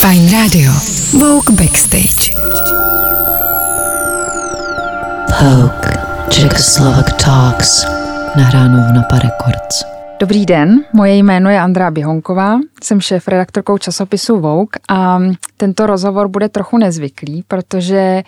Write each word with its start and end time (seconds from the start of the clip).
Fine 0.00 0.32
Radio. 0.32 0.72
Vogue 1.12 1.56
Backstage. 1.56 2.34
Vogue. 5.40 5.92
Czechoslovak 6.28 7.12
Talks. 7.24 7.86
Nahráno 8.36 8.88
v 8.88 8.92
Napa 8.94 9.18
Records. 9.18 9.84
Dobrý 10.20 10.46
den, 10.46 10.84
moje 10.92 11.14
jméno 11.14 11.50
je 11.50 11.60
Andrá 11.60 11.90
Běhonková, 11.90 12.58
jsem 12.82 13.00
šéf 13.00 13.28
redaktorkou 13.28 13.78
časopisu 13.78 14.40
Vogue 14.40 14.80
a 14.88 15.20
tento 15.56 15.86
rozhovor 15.86 16.28
bude 16.28 16.48
trochu 16.48 16.78
nezvyklý, 16.78 17.44
protože 17.48 18.22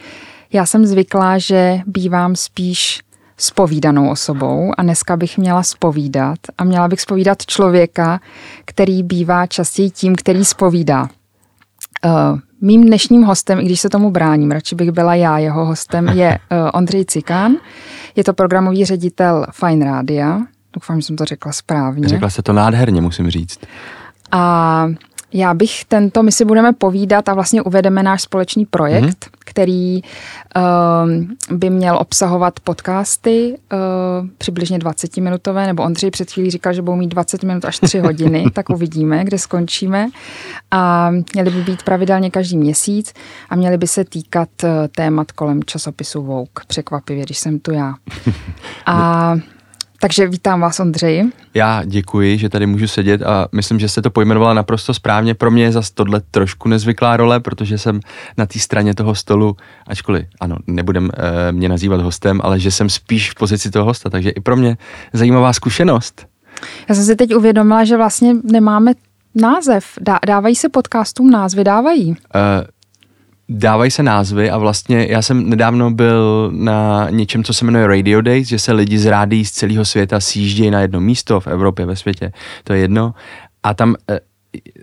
já 0.52 0.66
jsem 0.66 0.86
zvyklá, 0.86 1.38
že 1.38 1.80
bývám 1.86 2.36
spíš 2.36 3.00
spovídanou 3.36 4.10
osobou 4.10 4.72
a 4.78 4.82
dneska 4.82 5.16
bych 5.16 5.38
měla 5.38 5.62
spovídat 5.62 6.38
a 6.58 6.64
měla 6.64 6.88
bych 6.88 7.00
spovídat 7.00 7.46
člověka, 7.46 8.20
který 8.64 9.02
bývá 9.02 9.46
častěji 9.46 9.90
tím, 9.90 10.14
který 10.16 10.44
spovídá. 10.44 11.08
Uh, 12.04 12.38
mým 12.60 12.84
dnešním 12.86 13.22
hostem, 13.22 13.60
i 13.60 13.64
když 13.64 13.80
se 13.80 13.88
tomu 13.88 14.10
bráním, 14.10 14.50
radši 14.50 14.74
bych 14.74 14.90
byla 14.90 15.14
já, 15.14 15.38
jeho 15.38 15.66
hostem 15.66 16.08
je 16.08 16.38
uh, 16.50 16.70
Ondřej 16.74 17.04
Cikán. 17.04 17.52
Je 18.16 18.24
to 18.24 18.32
programový 18.32 18.84
ředitel 18.84 19.46
Fine 19.50 19.84
Rádia. 19.84 20.40
Doufám, 20.72 21.00
že 21.00 21.06
jsem 21.06 21.16
to 21.16 21.24
řekla 21.24 21.52
správně. 21.52 22.08
Řekla 22.08 22.30
se 22.30 22.42
to 22.42 22.52
nádherně, 22.52 23.00
musím 23.00 23.30
říct. 23.30 23.58
A 24.32 24.86
já 25.32 25.54
bych 25.54 25.84
tento, 25.84 26.22
my 26.22 26.32
si 26.32 26.44
budeme 26.44 26.72
povídat 26.72 27.28
a 27.28 27.34
vlastně 27.34 27.62
uvedeme 27.62 28.02
náš 28.02 28.22
společný 28.22 28.66
projekt, 28.66 29.04
mm-hmm. 29.04 29.38
Který 29.52 30.02
uh, 30.56 31.58
by 31.58 31.70
měl 31.70 31.98
obsahovat 31.98 32.60
podcasty 32.60 33.58
uh, 33.72 34.28
přibližně 34.38 34.78
20-minutové, 34.78 35.66
nebo 35.66 35.82
Ondřej 35.82 36.10
před 36.10 36.30
chvílí 36.30 36.50
říkal, 36.50 36.72
že 36.72 36.82
budou 36.82 36.96
mít 36.96 37.08
20 37.08 37.42
minut 37.42 37.64
až 37.64 37.78
3 37.78 37.98
hodiny, 37.98 38.44
tak 38.52 38.70
uvidíme, 38.70 39.24
kde 39.24 39.38
skončíme. 39.38 40.08
A 40.70 41.10
měly 41.34 41.50
by 41.50 41.62
být 41.62 41.82
pravidelně 41.82 42.30
každý 42.30 42.56
měsíc 42.56 43.12
a 43.50 43.56
měly 43.56 43.78
by 43.78 43.86
se 43.86 44.04
týkat 44.04 44.48
uh, 44.64 44.70
témat 44.96 45.32
kolem 45.32 45.64
časopisu 45.64 46.22
Vogue. 46.22 46.64
Překvapivě, 46.66 47.24
když 47.24 47.38
jsem 47.38 47.58
tu 47.58 47.72
já. 47.72 47.94
A 48.86 49.34
takže 50.02 50.28
vítám 50.28 50.60
vás, 50.60 50.80
Ondřej. 50.80 51.30
Já 51.54 51.84
děkuji, 51.84 52.38
že 52.38 52.48
tady 52.48 52.66
můžu 52.66 52.86
sedět 52.86 53.22
a 53.22 53.48
myslím, 53.52 53.78
že 53.78 53.88
jste 53.88 54.02
to 54.02 54.10
pojmenovala 54.10 54.54
naprosto 54.54 54.94
správně. 54.94 55.34
Pro 55.34 55.50
mě 55.50 55.64
je 55.64 55.72
zase 55.72 55.90
tohle 55.94 56.20
trošku 56.30 56.68
nezvyklá 56.68 57.16
role, 57.16 57.40
protože 57.40 57.78
jsem 57.78 58.00
na 58.38 58.46
té 58.46 58.58
straně 58.58 58.94
toho 58.94 59.14
stolu, 59.14 59.56
ačkoliv, 59.86 60.26
ano, 60.40 60.56
nebudem 60.66 61.10
e, 61.14 61.52
mě 61.52 61.68
nazývat 61.68 62.00
hostem, 62.00 62.40
ale 62.44 62.60
že 62.60 62.70
jsem 62.70 62.88
spíš 62.88 63.30
v 63.30 63.34
pozici 63.34 63.70
toho 63.70 63.84
hosta, 63.84 64.10
takže 64.10 64.30
i 64.30 64.40
pro 64.40 64.56
mě 64.56 64.76
zajímavá 65.12 65.52
zkušenost. 65.52 66.26
Já 66.88 66.94
jsem 66.94 67.04
si 67.04 67.16
teď 67.16 67.34
uvědomila, 67.34 67.84
že 67.84 67.96
vlastně 67.96 68.34
nemáme 68.44 68.92
název. 69.34 69.84
Dá, 70.00 70.18
dávají 70.26 70.54
se 70.54 70.68
podcastům 70.68 71.30
názvy? 71.30 71.64
Dávají. 71.64 72.10
E, 72.10 72.16
dávají 73.52 73.90
se 73.90 74.02
názvy 74.02 74.50
a 74.50 74.58
vlastně 74.58 75.06
já 75.10 75.22
jsem 75.22 75.50
nedávno 75.50 75.90
byl 75.90 76.50
na 76.54 77.10
něčem, 77.10 77.44
co 77.44 77.54
se 77.54 77.64
jmenuje 77.64 77.86
Radio 77.86 78.20
Days, 78.20 78.48
že 78.48 78.58
se 78.58 78.72
lidi 78.72 78.98
z 78.98 79.06
rádí 79.06 79.44
z 79.44 79.50
celého 79.50 79.84
světa 79.84 80.20
sjíždějí 80.20 80.70
na 80.70 80.80
jedno 80.80 81.00
místo 81.00 81.40
v 81.40 81.46
Evropě, 81.46 81.86
ve 81.86 81.96
světě, 81.96 82.32
to 82.64 82.72
je 82.72 82.78
jedno. 82.78 83.14
A 83.62 83.74
tam 83.74 83.94
eh, 84.10 84.20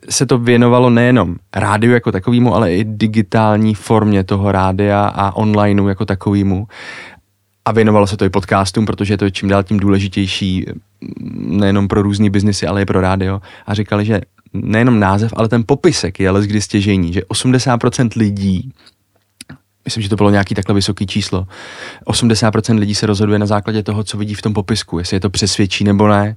se 0.09 0.25
to 0.25 0.38
věnovalo 0.38 0.90
nejenom 0.90 1.36
rádiu 1.56 1.94
jako 1.94 2.12
takovému, 2.12 2.56
ale 2.56 2.73
i 2.73 2.84
digitální 2.84 3.75
formě 3.75 4.23
toho 4.23 4.52
rádia 4.52 5.06
a 5.08 5.36
onlineu 5.36 5.88
jako 5.88 6.06
takovému. 6.06 6.67
A 7.66 7.72
věnovalo 7.72 8.08
se 8.08 8.17
to 8.17 8.25
i 8.25 8.30
podcastům, 8.30 8.86
protože 8.86 9.14
je 9.14 9.17
to 9.17 9.30
čím 9.30 9.50
dál 9.50 9.64
tím 9.64 9.80
důležitější 9.80 10.66
nejenom 11.36 11.88
pro 11.88 12.02
různý 12.02 12.30
biznisy, 12.30 12.67
ale 12.67 12.81
i 12.81 12.86
pro 12.86 13.02
rádio. 13.02 13.42
A 13.66 13.73
říkali, 13.73 14.06
že 14.06 14.22
nejenom 14.53 15.00
název, 15.00 15.33
ale 15.36 15.50
ten 15.50 15.64
popisek 15.66 16.19
je 16.19 16.30
ale 16.30 16.47
kdy 16.47 16.61
stěžení, 16.61 17.14
že 17.14 17.22
80% 17.22 18.09
lidí 18.16 18.72
myslím, 19.86 20.03
že 20.03 20.09
to 20.09 20.16
bylo 20.16 20.30
nějaký 20.30 20.56
takhle 20.56 20.75
vysoký 20.75 21.08
číslo. 21.08 21.47
80% 22.06 22.80
lidí 22.80 22.95
se 22.95 23.06
rozhoduje 23.06 23.39
na 23.39 23.45
základě 23.45 23.84
toho, 23.84 24.03
co 24.03 24.18
vidí 24.18 24.34
v 24.34 24.41
tom 24.41 24.53
popisku, 24.53 25.00
jestli 25.00 25.16
je 25.16 25.19
to 25.19 25.29
přesvědčí 25.29 25.84
nebo 25.84 26.07
ne. 26.07 26.35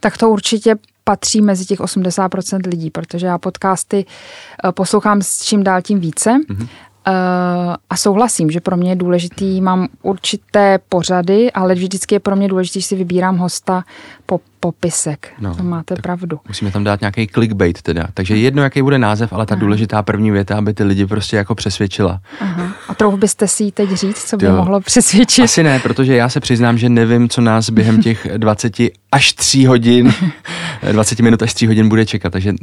Tak 0.00 0.18
to 0.18 0.30
určitě 0.30 0.74
patří 1.04 1.42
mezi 1.42 1.64
těch 1.64 1.80
80% 1.80 2.68
lidí, 2.68 2.90
protože 2.90 3.26
já 3.26 3.38
podcasty 3.38 4.04
eh, 4.04 4.72
poslouchám 4.72 5.22
s 5.22 5.44
čím 5.44 5.64
dál 5.64 5.82
tím 5.82 6.00
více. 6.00 6.30
Mm-hmm. 6.30 6.68
Uh, 7.08 7.74
a 7.90 7.96
souhlasím, 7.96 8.50
že 8.50 8.60
pro 8.60 8.76
mě 8.76 8.90
je 8.90 8.96
důležitý, 8.96 9.60
mám 9.60 9.88
určité 10.02 10.78
pořady, 10.88 11.52
ale 11.52 11.74
vždycky 11.74 12.14
je 12.14 12.20
pro 12.20 12.36
mě 12.36 12.48
důležité, 12.48 12.80
že 12.80 12.86
si 12.86 12.96
vybírám 12.96 13.36
hosta 13.36 13.84
po 14.26 14.40
popisek. 14.64 15.28
No, 15.40 15.54
to 15.54 15.62
máte 15.62 15.94
pravdu. 15.94 16.40
Musíme 16.48 16.70
tam 16.70 16.84
dát 16.84 17.00
nějaký 17.00 17.26
clickbait 17.26 17.82
teda. 17.82 18.06
Takže 18.14 18.36
jedno, 18.36 18.62
jaký 18.62 18.82
bude 18.82 18.98
název, 18.98 19.32
ale 19.32 19.46
ta 19.46 19.54
Aha. 19.54 19.60
důležitá 19.60 20.02
první 20.02 20.30
věta, 20.30 20.58
aby 20.58 20.74
ty 20.74 20.84
lidi 20.84 21.06
prostě 21.06 21.36
jako 21.36 21.54
přesvědčila. 21.54 22.20
Aha. 22.40 22.72
A 22.88 22.94
trochu 22.94 23.16
byste 23.16 23.48
si 23.48 23.72
teď 23.72 23.90
říct, 23.90 24.24
co 24.24 24.36
by 24.36 24.46
jo. 24.46 24.56
mohlo 24.56 24.80
přesvědčit? 24.80 25.42
Asi 25.42 25.62
ne, 25.62 25.78
protože 25.78 26.16
já 26.16 26.28
se 26.28 26.40
přiznám, 26.40 26.78
že 26.78 26.88
nevím, 26.88 27.28
co 27.28 27.40
nás 27.40 27.70
během 27.70 28.02
těch 28.02 28.26
20 28.36 28.72
až 29.14 29.32
3 29.32 29.64
hodin, 29.64 30.12
20 30.92 31.20
minut 31.20 31.42
až 31.42 31.54
3 31.54 31.66
hodin 31.66 31.88
bude 31.88 32.06
čekat. 32.06 32.32
Takže 32.32 32.54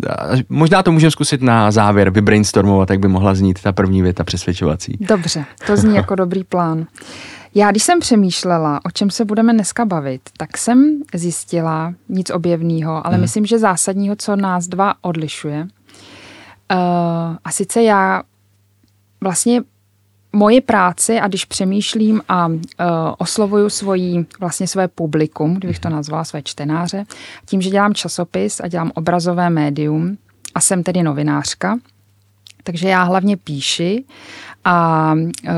možná 0.49 0.83
to 0.83 0.91
můžeme 0.91 1.11
zkusit 1.11 1.41
na 1.41 1.71
závěr 1.71 2.09
vybrainstormovat, 2.09 2.89
jak 2.89 2.99
by 2.99 3.07
mohla 3.07 3.35
znít 3.35 3.61
ta 3.61 3.71
první 3.71 4.01
věta 4.01 4.23
přesvědčovací. 4.23 4.97
Dobře, 4.99 5.45
to 5.67 5.77
zní 5.77 5.95
jako 5.95 6.15
dobrý 6.15 6.43
plán. 6.43 6.85
Já, 7.55 7.71
když 7.71 7.83
jsem 7.83 7.99
přemýšlela, 7.99 8.79
o 8.85 8.91
čem 8.91 9.09
se 9.09 9.25
budeme 9.25 9.53
dneska 9.53 9.85
bavit, 9.85 10.21
tak 10.37 10.57
jsem 10.57 11.01
zjistila 11.13 11.93
nic 12.09 12.29
objevného, 12.29 13.07
ale 13.07 13.15
hmm. 13.15 13.21
myslím, 13.21 13.45
že 13.45 13.59
zásadního, 13.59 14.15
co 14.15 14.35
nás 14.35 14.67
dva 14.67 14.93
odlišuje. 15.01 15.61
Uh, 15.61 16.77
a 17.43 17.51
sice 17.51 17.83
já 17.83 18.23
vlastně 19.21 19.61
moje 20.33 20.61
práce 20.61 21.21
a 21.21 21.27
když 21.27 21.45
přemýšlím 21.45 22.21
a 22.29 22.47
uh, 22.47 22.55
oslovuju 23.17 23.69
svoji, 23.69 24.25
vlastně 24.39 24.67
své 24.67 24.87
publikum, 24.87 25.53
kdybych 25.53 25.79
to 25.79 25.89
nazvala, 25.89 26.23
své 26.23 26.41
čtenáře, 26.41 27.05
tím, 27.45 27.61
že 27.61 27.69
dělám 27.69 27.93
časopis 27.93 28.59
a 28.59 28.67
dělám 28.67 28.91
obrazové 28.95 29.49
médium 29.49 30.17
a 30.55 30.61
jsem 30.61 30.83
tedy 30.83 31.03
novinářka, 31.03 31.77
takže 32.63 32.87
já 32.87 33.03
hlavně 33.03 33.37
píši 33.37 34.03
a, 34.65 35.13
eh, 35.47 35.51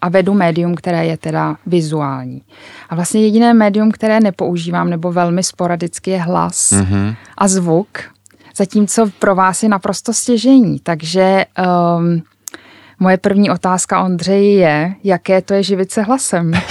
a 0.00 0.08
vedu 0.08 0.34
médium, 0.34 0.74
které 0.74 1.06
je 1.06 1.16
teda 1.16 1.56
vizuální. 1.66 2.42
A 2.88 2.94
vlastně 2.94 3.20
jediné 3.20 3.54
médium, 3.54 3.90
které 3.90 4.20
nepoužívám 4.20 4.90
nebo 4.90 5.12
velmi 5.12 5.42
sporadicky 5.42 6.10
je 6.10 6.18
hlas 6.18 6.72
mm-hmm. 6.72 7.16
a 7.38 7.48
zvuk, 7.48 7.88
zatímco 8.56 9.10
pro 9.18 9.34
vás 9.34 9.62
je 9.62 9.68
naprosto 9.68 10.12
stěžení. 10.12 10.80
Takže 10.80 11.44
um, 11.98 12.22
moje 12.98 13.16
první 13.16 13.50
otázka 13.50 14.04
Ondřeji 14.04 14.54
je, 14.54 14.94
jaké 15.04 15.42
to 15.42 15.54
je 15.54 15.62
živit 15.62 15.92
se 15.92 16.02
hlasem? 16.02 16.52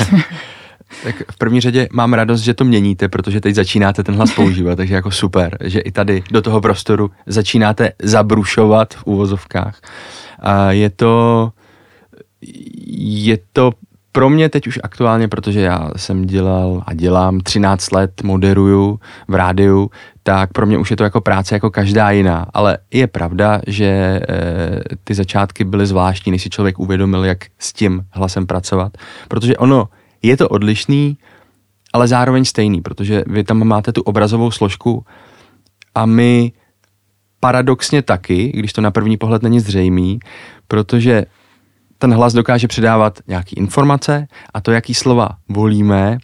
Tak 1.03 1.15
v 1.31 1.37
první 1.37 1.61
řadě 1.61 1.87
mám 1.93 2.13
radost, 2.13 2.41
že 2.41 2.53
to 2.53 2.63
měníte, 2.63 3.09
protože 3.09 3.41
teď 3.41 3.55
začínáte 3.55 4.03
ten 4.03 4.15
hlas 4.15 4.33
používat, 4.33 4.75
takže 4.75 4.95
jako 4.95 5.11
super, 5.11 5.57
že 5.61 5.79
i 5.79 5.91
tady 5.91 6.23
do 6.31 6.41
toho 6.41 6.61
prostoru 6.61 7.11
začínáte 7.25 7.91
zabrušovat 8.03 8.93
v 8.93 9.03
úvozovkách. 9.05 9.81
A 10.39 10.71
je 10.71 10.89
to, 10.89 11.51
je 12.87 13.37
to 13.53 13.71
pro 14.15 14.29
mě 14.29 14.49
teď 14.49 14.67
už 14.67 14.79
aktuálně, 14.83 15.27
protože 15.27 15.61
já 15.61 15.89
jsem 15.95 16.25
dělal 16.25 16.83
a 16.85 16.93
dělám 16.93 17.39
13 17.39 17.91
let, 17.91 18.23
moderuju 18.23 18.99
v 19.27 19.35
rádiu, 19.35 19.91
tak 20.23 20.53
pro 20.53 20.65
mě 20.65 20.77
už 20.77 20.91
je 20.91 20.97
to 20.97 21.03
jako 21.03 21.21
práce 21.21 21.55
jako 21.55 21.71
každá 21.71 22.11
jiná. 22.11 22.47
Ale 22.53 22.77
je 22.93 23.07
pravda, 23.07 23.61
že 23.67 23.85
e, 23.85 24.21
ty 25.03 25.13
začátky 25.13 25.63
byly 25.63 25.85
zvláštní, 25.85 26.31
než 26.31 26.43
si 26.43 26.49
člověk 26.49 26.79
uvědomil, 26.79 27.25
jak 27.25 27.37
s 27.59 27.73
tím 27.73 28.05
hlasem 28.11 28.45
pracovat. 28.45 28.97
Protože 29.27 29.57
ono 29.57 29.89
je 30.21 30.37
to 30.37 30.49
odlišný, 30.49 31.17
ale 31.93 32.07
zároveň 32.07 32.45
stejný, 32.45 32.81
protože 32.81 33.23
vy 33.27 33.43
tam 33.43 33.67
máte 33.67 33.91
tu 33.91 34.01
obrazovou 34.01 34.51
složku 34.51 35.05
a 35.95 36.05
my 36.05 36.51
paradoxně 37.39 38.01
taky, 38.01 38.51
když 38.55 38.73
to 38.73 38.81
na 38.81 38.91
první 38.91 39.17
pohled 39.17 39.43
není 39.43 39.59
zřejmý, 39.59 40.19
protože 40.67 41.25
ten 42.05 42.13
hlas 42.13 42.33
dokáže 42.33 42.67
předávat 42.67 43.19
nějaké 43.27 43.55
informace 43.55 44.27
a 44.53 44.61
to, 44.61 44.71
jaký 44.71 44.93
slova 44.93 45.29
volíme, 45.49 46.17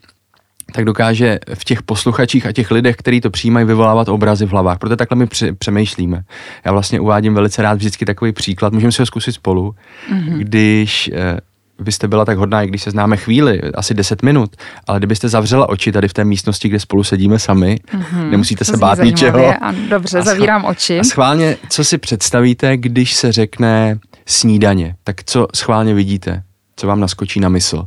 tak 0.73 0.85
dokáže 0.85 1.39
v 1.53 1.65
těch 1.65 1.83
posluchačích 1.83 2.45
a 2.45 2.51
těch 2.51 2.71
lidech, 2.71 2.95
kteří 2.95 3.21
to 3.21 3.29
přijímají, 3.29 3.65
vyvolávat 3.65 4.09
obrazy 4.09 4.45
v 4.45 4.49
hlavách. 4.49 4.77
Proto 4.77 4.95
takhle 4.95 5.17
my 5.17 5.27
přemýšlíme. 5.57 6.23
Já 6.65 6.71
vlastně 6.71 6.99
uvádím 6.99 7.33
velice 7.33 7.61
rád 7.61 7.73
vždycky 7.73 8.05
takový 8.05 8.31
příklad, 8.31 8.73
můžeme 8.73 8.91
si 8.91 9.01
ho 9.01 9.05
zkusit 9.05 9.31
spolu, 9.31 9.75
mm-hmm. 10.11 10.37
když 10.37 11.09
eh, 11.13 11.37
vy 11.81 11.91
jste 11.91 12.07
byla 12.07 12.25
tak 12.25 12.37
hodná, 12.37 12.63
i 12.63 12.67
když 12.67 12.83
se 12.83 12.91
známe 12.91 13.17
chvíli, 13.17 13.61
asi 13.61 13.93
10 13.93 14.23
minut, 14.23 14.55
ale 14.87 14.99
kdybyste 14.99 15.29
zavřela 15.29 15.69
oči 15.69 15.91
tady 15.91 16.07
v 16.07 16.13
té 16.13 16.23
místnosti, 16.23 16.69
kde 16.69 16.79
spolu 16.79 17.03
sedíme 17.03 17.39
sami, 17.39 17.79
mm-hmm, 17.93 18.29
nemusíte 18.29 18.65
se 18.65 18.77
bát 18.77 18.99
ničeho. 18.99 19.53
A 19.63 19.73
dobře, 19.89 20.19
a 20.19 20.21
zavírám 20.21 20.65
oči. 20.65 20.99
A 20.99 21.03
schválně, 21.03 21.57
co 21.69 21.83
si 21.83 21.97
představíte, 21.97 22.77
když 22.77 23.13
se 23.13 23.31
řekne 23.31 23.99
snídaně, 24.25 24.95
tak 25.03 25.23
co 25.23 25.47
schválně 25.55 25.93
vidíte? 25.93 26.43
Co 26.75 26.87
vám 26.87 26.99
naskočí 26.99 27.39
na 27.39 27.49
mysl? 27.49 27.83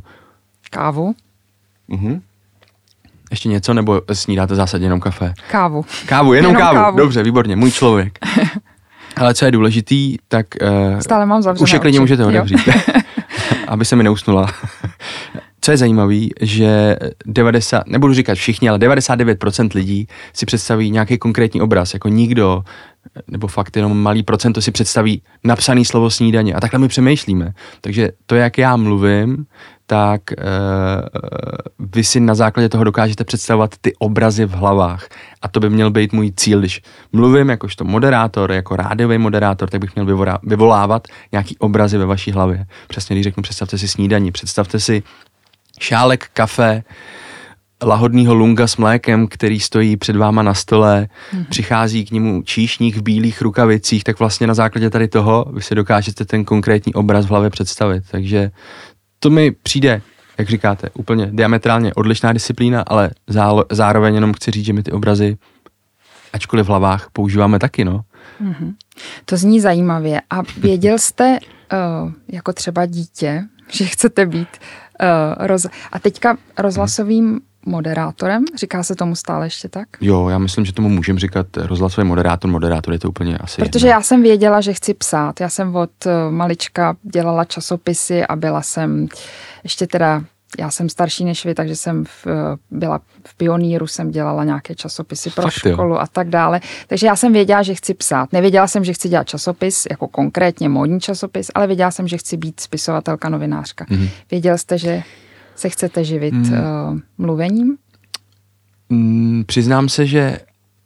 Kávu. 0.69 1.15
Mhm. 1.87 2.21
Ještě 3.31 3.49
něco, 3.49 3.73
nebo 3.73 4.01
snídáte 4.13 4.55
zásadně 4.55 4.85
jenom 4.85 4.99
kafe? 4.99 5.33
Kávu. 5.51 5.85
Kávu, 6.05 6.33
jenom, 6.33 6.51
jenom 6.51 6.67
kávu. 6.67 6.77
kávu. 6.77 6.97
Dobře, 6.97 7.23
výborně, 7.23 7.55
můj 7.55 7.71
člověk. 7.71 8.19
Ale 9.15 9.33
co 9.33 9.45
je 9.45 9.51
důležitý, 9.51 10.17
tak 10.27 10.47
uh, 10.93 10.99
Stále 10.99 11.25
mám 11.25 11.41
zavřené 11.41 11.63
už 11.63 11.71
je 11.71 11.79
klidně 11.79 11.99
můžete 11.99 12.23
Jo. 12.23 12.29
otevřít, 12.29 12.59
aby 13.67 13.85
se 13.85 13.95
mi 13.95 14.03
neusnula. 14.03 14.53
Co 15.61 15.71
je 15.71 15.77
zajímavé, 15.77 16.19
že 16.41 16.97
90, 17.25 17.87
nebudu 17.87 18.13
říkat 18.13 18.35
všichni, 18.35 18.69
ale 18.69 18.77
99% 18.77 19.69
lidí 19.75 20.07
si 20.33 20.45
představí 20.45 20.91
nějaký 20.91 21.17
konkrétní 21.17 21.61
obraz, 21.61 21.93
jako 21.93 22.07
nikdo, 22.07 22.63
nebo 23.27 23.47
fakt 23.47 23.75
jenom 23.75 24.01
malý 24.01 24.23
procento 24.23 24.61
si 24.61 24.71
představí 24.71 25.21
napsaný 25.43 25.85
slovo 25.85 26.09
snídaně. 26.09 26.53
A 26.53 26.59
takhle 26.59 26.79
my 26.79 26.87
přemýšlíme. 26.87 27.53
Takže 27.81 28.09
to, 28.25 28.35
jak 28.35 28.57
já 28.57 28.75
mluvím, 28.75 29.45
tak 29.87 30.21
uh, 30.37 30.45
vy 31.95 32.03
si 32.03 32.19
na 32.19 32.35
základě 32.35 32.69
toho 32.69 32.83
dokážete 32.83 33.23
představovat 33.23 33.75
ty 33.81 33.93
obrazy 33.99 34.45
v 34.45 34.51
hlavách. 34.51 35.07
A 35.41 35.47
to 35.47 35.59
by 35.59 35.69
měl 35.69 35.91
být 35.91 36.13
můj 36.13 36.31
cíl, 36.35 36.59
když 36.59 36.81
mluvím 37.11 37.49
jakožto 37.49 37.83
moderátor, 37.83 38.51
jako 38.51 38.75
rádiový 38.75 39.17
moderátor, 39.17 39.69
tak 39.69 39.81
bych 39.81 39.95
měl 39.95 40.39
vyvolávat 40.43 41.07
nějaký 41.31 41.57
obrazy 41.57 41.97
ve 41.97 42.05
vaší 42.05 42.31
hlavě. 42.31 42.65
Přesně 42.87 43.15
když 43.15 43.23
řeknu, 43.23 43.43
představte 43.43 43.77
si 43.77 43.87
snídaní, 43.87 44.31
představte 44.31 44.79
si 44.79 45.03
šálek 45.79 46.29
kafe, 46.33 46.83
lahodného 47.85 48.33
lunga 48.33 48.67
s 48.67 48.77
mlékem, 48.77 49.27
který 49.27 49.59
stojí 49.59 49.97
před 49.97 50.15
váma 50.15 50.43
na 50.43 50.53
stole, 50.53 51.07
mm-hmm. 51.33 51.45
přichází 51.49 52.05
k 52.05 52.11
němu 52.11 52.41
číšník 52.41 52.97
v 52.97 53.01
bílých 53.01 53.41
rukavicích, 53.41 54.03
tak 54.03 54.19
vlastně 54.19 54.47
na 54.47 54.53
základě 54.53 54.89
tady 54.89 55.07
toho 55.07 55.45
vy 55.53 55.61
si 55.61 55.75
dokážete 55.75 56.25
ten 56.25 56.45
konkrétní 56.45 56.93
obraz 56.93 57.25
v 57.25 57.29
hlavě 57.29 57.49
představit. 57.49 58.03
Takže 58.11 58.51
to 59.19 59.29
mi 59.29 59.51
přijde, 59.51 60.01
jak 60.37 60.49
říkáte, 60.49 60.89
úplně 60.93 61.29
diametrálně 61.31 61.93
odlišná 61.93 62.33
disciplína, 62.33 62.81
ale 62.87 63.09
zálo, 63.27 63.65
zároveň 63.71 64.15
jenom 64.15 64.33
chci 64.33 64.51
říct, 64.51 64.65
že 64.65 64.73
my 64.73 64.83
ty 64.83 64.91
obrazy, 64.91 65.37
ačkoliv 66.33 66.65
v 66.65 66.69
hlavách, 66.69 67.07
používáme 67.13 67.59
taky, 67.59 67.85
no. 67.85 68.01
To 69.25 69.37
zní 69.37 69.61
zajímavě. 69.61 70.21
A 70.29 70.41
věděl 70.57 70.97
jste, 70.97 71.39
uh, 71.73 72.11
jako 72.27 72.53
třeba 72.53 72.85
dítě, 72.85 73.43
že 73.71 73.85
chcete 73.85 74.25
být 74.25 74.49
uh, 75.01 75.47
roz... 75.47 75.65
A 75.91 75.99
teďka 75.99 76.37
rozhlasovým 76.57 77.39
moderátorem, 77.65 78.45
říká 78.55 78.83
se 78.83 78.95
tomu 78.95 79.15
stále 79.15 79.45
ještě 79.45 79.69
tak? 79.69 79.87
Jo, 80.01 80.29
já 80.29 80.37
myslím, 80.37 80.65
že 80.65 80.73
tomu 80.73 80.89
můžeme 80.89 81.19
říkat 81.19 81.47
rozhlasový 81.57 82.07
moderátor, 82.07 82.51
moderátor 82.51 82.93
je 82.93 82.99
to 82.99 83.09
úplně 83.09 83.37
asi 83.37 83.61
Protože 83.61 83.87
jedno. 83.87 83.97
já 83.97 84.01
jsem 84.01 84.23
věděla, 84.23 84.61
že 84.61 84.73
chci 84.73 84.93
psát. 84.93 85.41
Já 85.41 85.49
jsem 85.49 85.75
od 85.75 85.89
eh, 86.05 86.09
malička 86.29 86.95
dělala 87.03 87.45
časopisy 87.45 88.25
a 88.25 88.35
byla 88.35 88.61
jsem 88.61 89.07
ještě 89.63 89.87
teda, 89.87 90.23
já 90.59 90.71
jsem 90.71 90.89
starší 90.89 91.25
než 91.25 91.45
vy, 91.45 91.53
takže 91.55 91.75
jsem 91.75 92.05
v, 92.05 92.27
eh, 92.27 92.31
byla 92.71 92.99
v 93.25 93.35
Pioníru, 93.37 93.87
jsem 93.87 94.11
dělala 94.11 94.43
nějaké 94.43 94.75
časopisy 94.75 95.29
pro 95.29 95.43
Fakt 95.43 95.65
jo. 95.65 95.73
školu 95.73 95.99
a 96.01 96.07
tak 96.07 96.29
dále. 96.29 96.61
Takže 96.87 97.07
já 97.07 97.15
jsem 97.15 97.33
věděla, 97.33 97.63
že 97.63 97.75
chci 97.75 97.93
psát. 97.93 98.33
Nevěděla 98.33 98.67
jsem, 98.67 98.83
že 98.83 98.93
chci 98.93 99.09
dělat 99.09 99.27
časopis, 99.27 99.87
jako 99.91 100.07
konkrétně 100.07 100.69
módní 100.69 100.99
časopis, 100.99 101.51
ale 101.55 101.67
věděla 101.67 101.91
jsem, 101.91 102.07
že 102.07 102.17
chci 102.17 102.37
být 102.37 102.59
spisovatelka, 102.59 103.29
novinářka. 103.29 103.85
Mhm. 103.89 104.01
Mm-hmm. 104.03 104.09
Věděl 104.31 104.57
jste, 104.57 104.77
že 104.77 105.03
se 105.55 105.69
chcete 105.69 106.03
živit 106.03 106.33
mm. 106.33 106.51
uh, 106.51 106.99
mluvením? 107.17 107.77
Mm, 108.89 109.43
přiznám 109.47 109.89
se, 109.89 110.05
že 110.05 110.37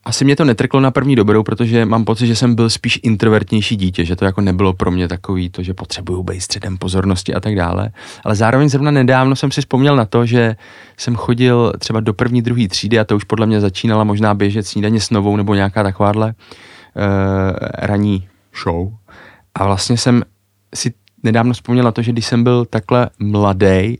asi 0.05 0.25
mě 0.25 0.35
to 0.35 0.45
netrklo 0.45 0.79
na 0.79 0.91
první 0.91 1.15
dobrou, 1.15 1.43
protože 1.43 1.85
mám 1.85 2.05
pocit, 2.05 2.27
že 2.27 2.35
jsem 2.35 2.55
byl 2.55 2.69
spíš 2.69 2.99
introvertnější 3.03 3.75
dítě, 3.75 4.05
že 4.05 4.15
to 4.15 4.25
jako 4.25 4.41
nebylo 4.41 4.73
pro 4.73 4.91
mě 4.91 5.07
takový 5.07 5.49
to, 5.49 5.63
že 5.63 5.73
potřebuju 5.73 6.23
být 6.23 6.41
středem 6.41 6.77
pozornosti 6.77 7.33
a 7.33 7.39
tak 7.39 7.55
dále. 7.55 7.91
Ale 8.23 8.35
zároveň 8.35 8.69
zrovna 8.69 8.91
nedávno 8.91 9.35
jsem 9.35 9.51
si 9.51 9.61
vzpomněl 9.61 9.95
na 9.95 10.05
to, 10.05 10.25
že 10.25 10.55
jsem 10.97 11.15
chodil 11.15 11.73
třeba 11.79 11.99
do 11.99 12.13
první, 12.13 12.41
druhé 12.41 12.67
třídy 12.67 12.99
a 12.99 13.03
to 13.03 13.15
už 13.15 13.23
podle 13.23 13.45
mě 13.45 13.61
začínala 13.61 14.03
možná 14.03 14.33
běžet 14.33 14.67
snídaně 14.67 14.99
s 14.99 15.09
novou 15.09 15.35
nebo 15.35 15.55
nějaká 15.55 15.83
takováhle 15.83 16.27
uh, 16.27 16.33
ranní 17.73 18.27
show. 18.63 18.93
A 19.55 19.65
vlastně 19.65 19.97
jsem 19.97 20.23
si 20.75 20.93
nedávno 21.23 21.53
vzpomněl 21.53 21.85
na 21.85 21.91
to, 21.91 22.01
že 22.01 22.11
když 22.11 22.25
jsem 22.25 22.43
byl 22.43 22.65
takhle 22.65 23.09
mladý, 23.19 23.97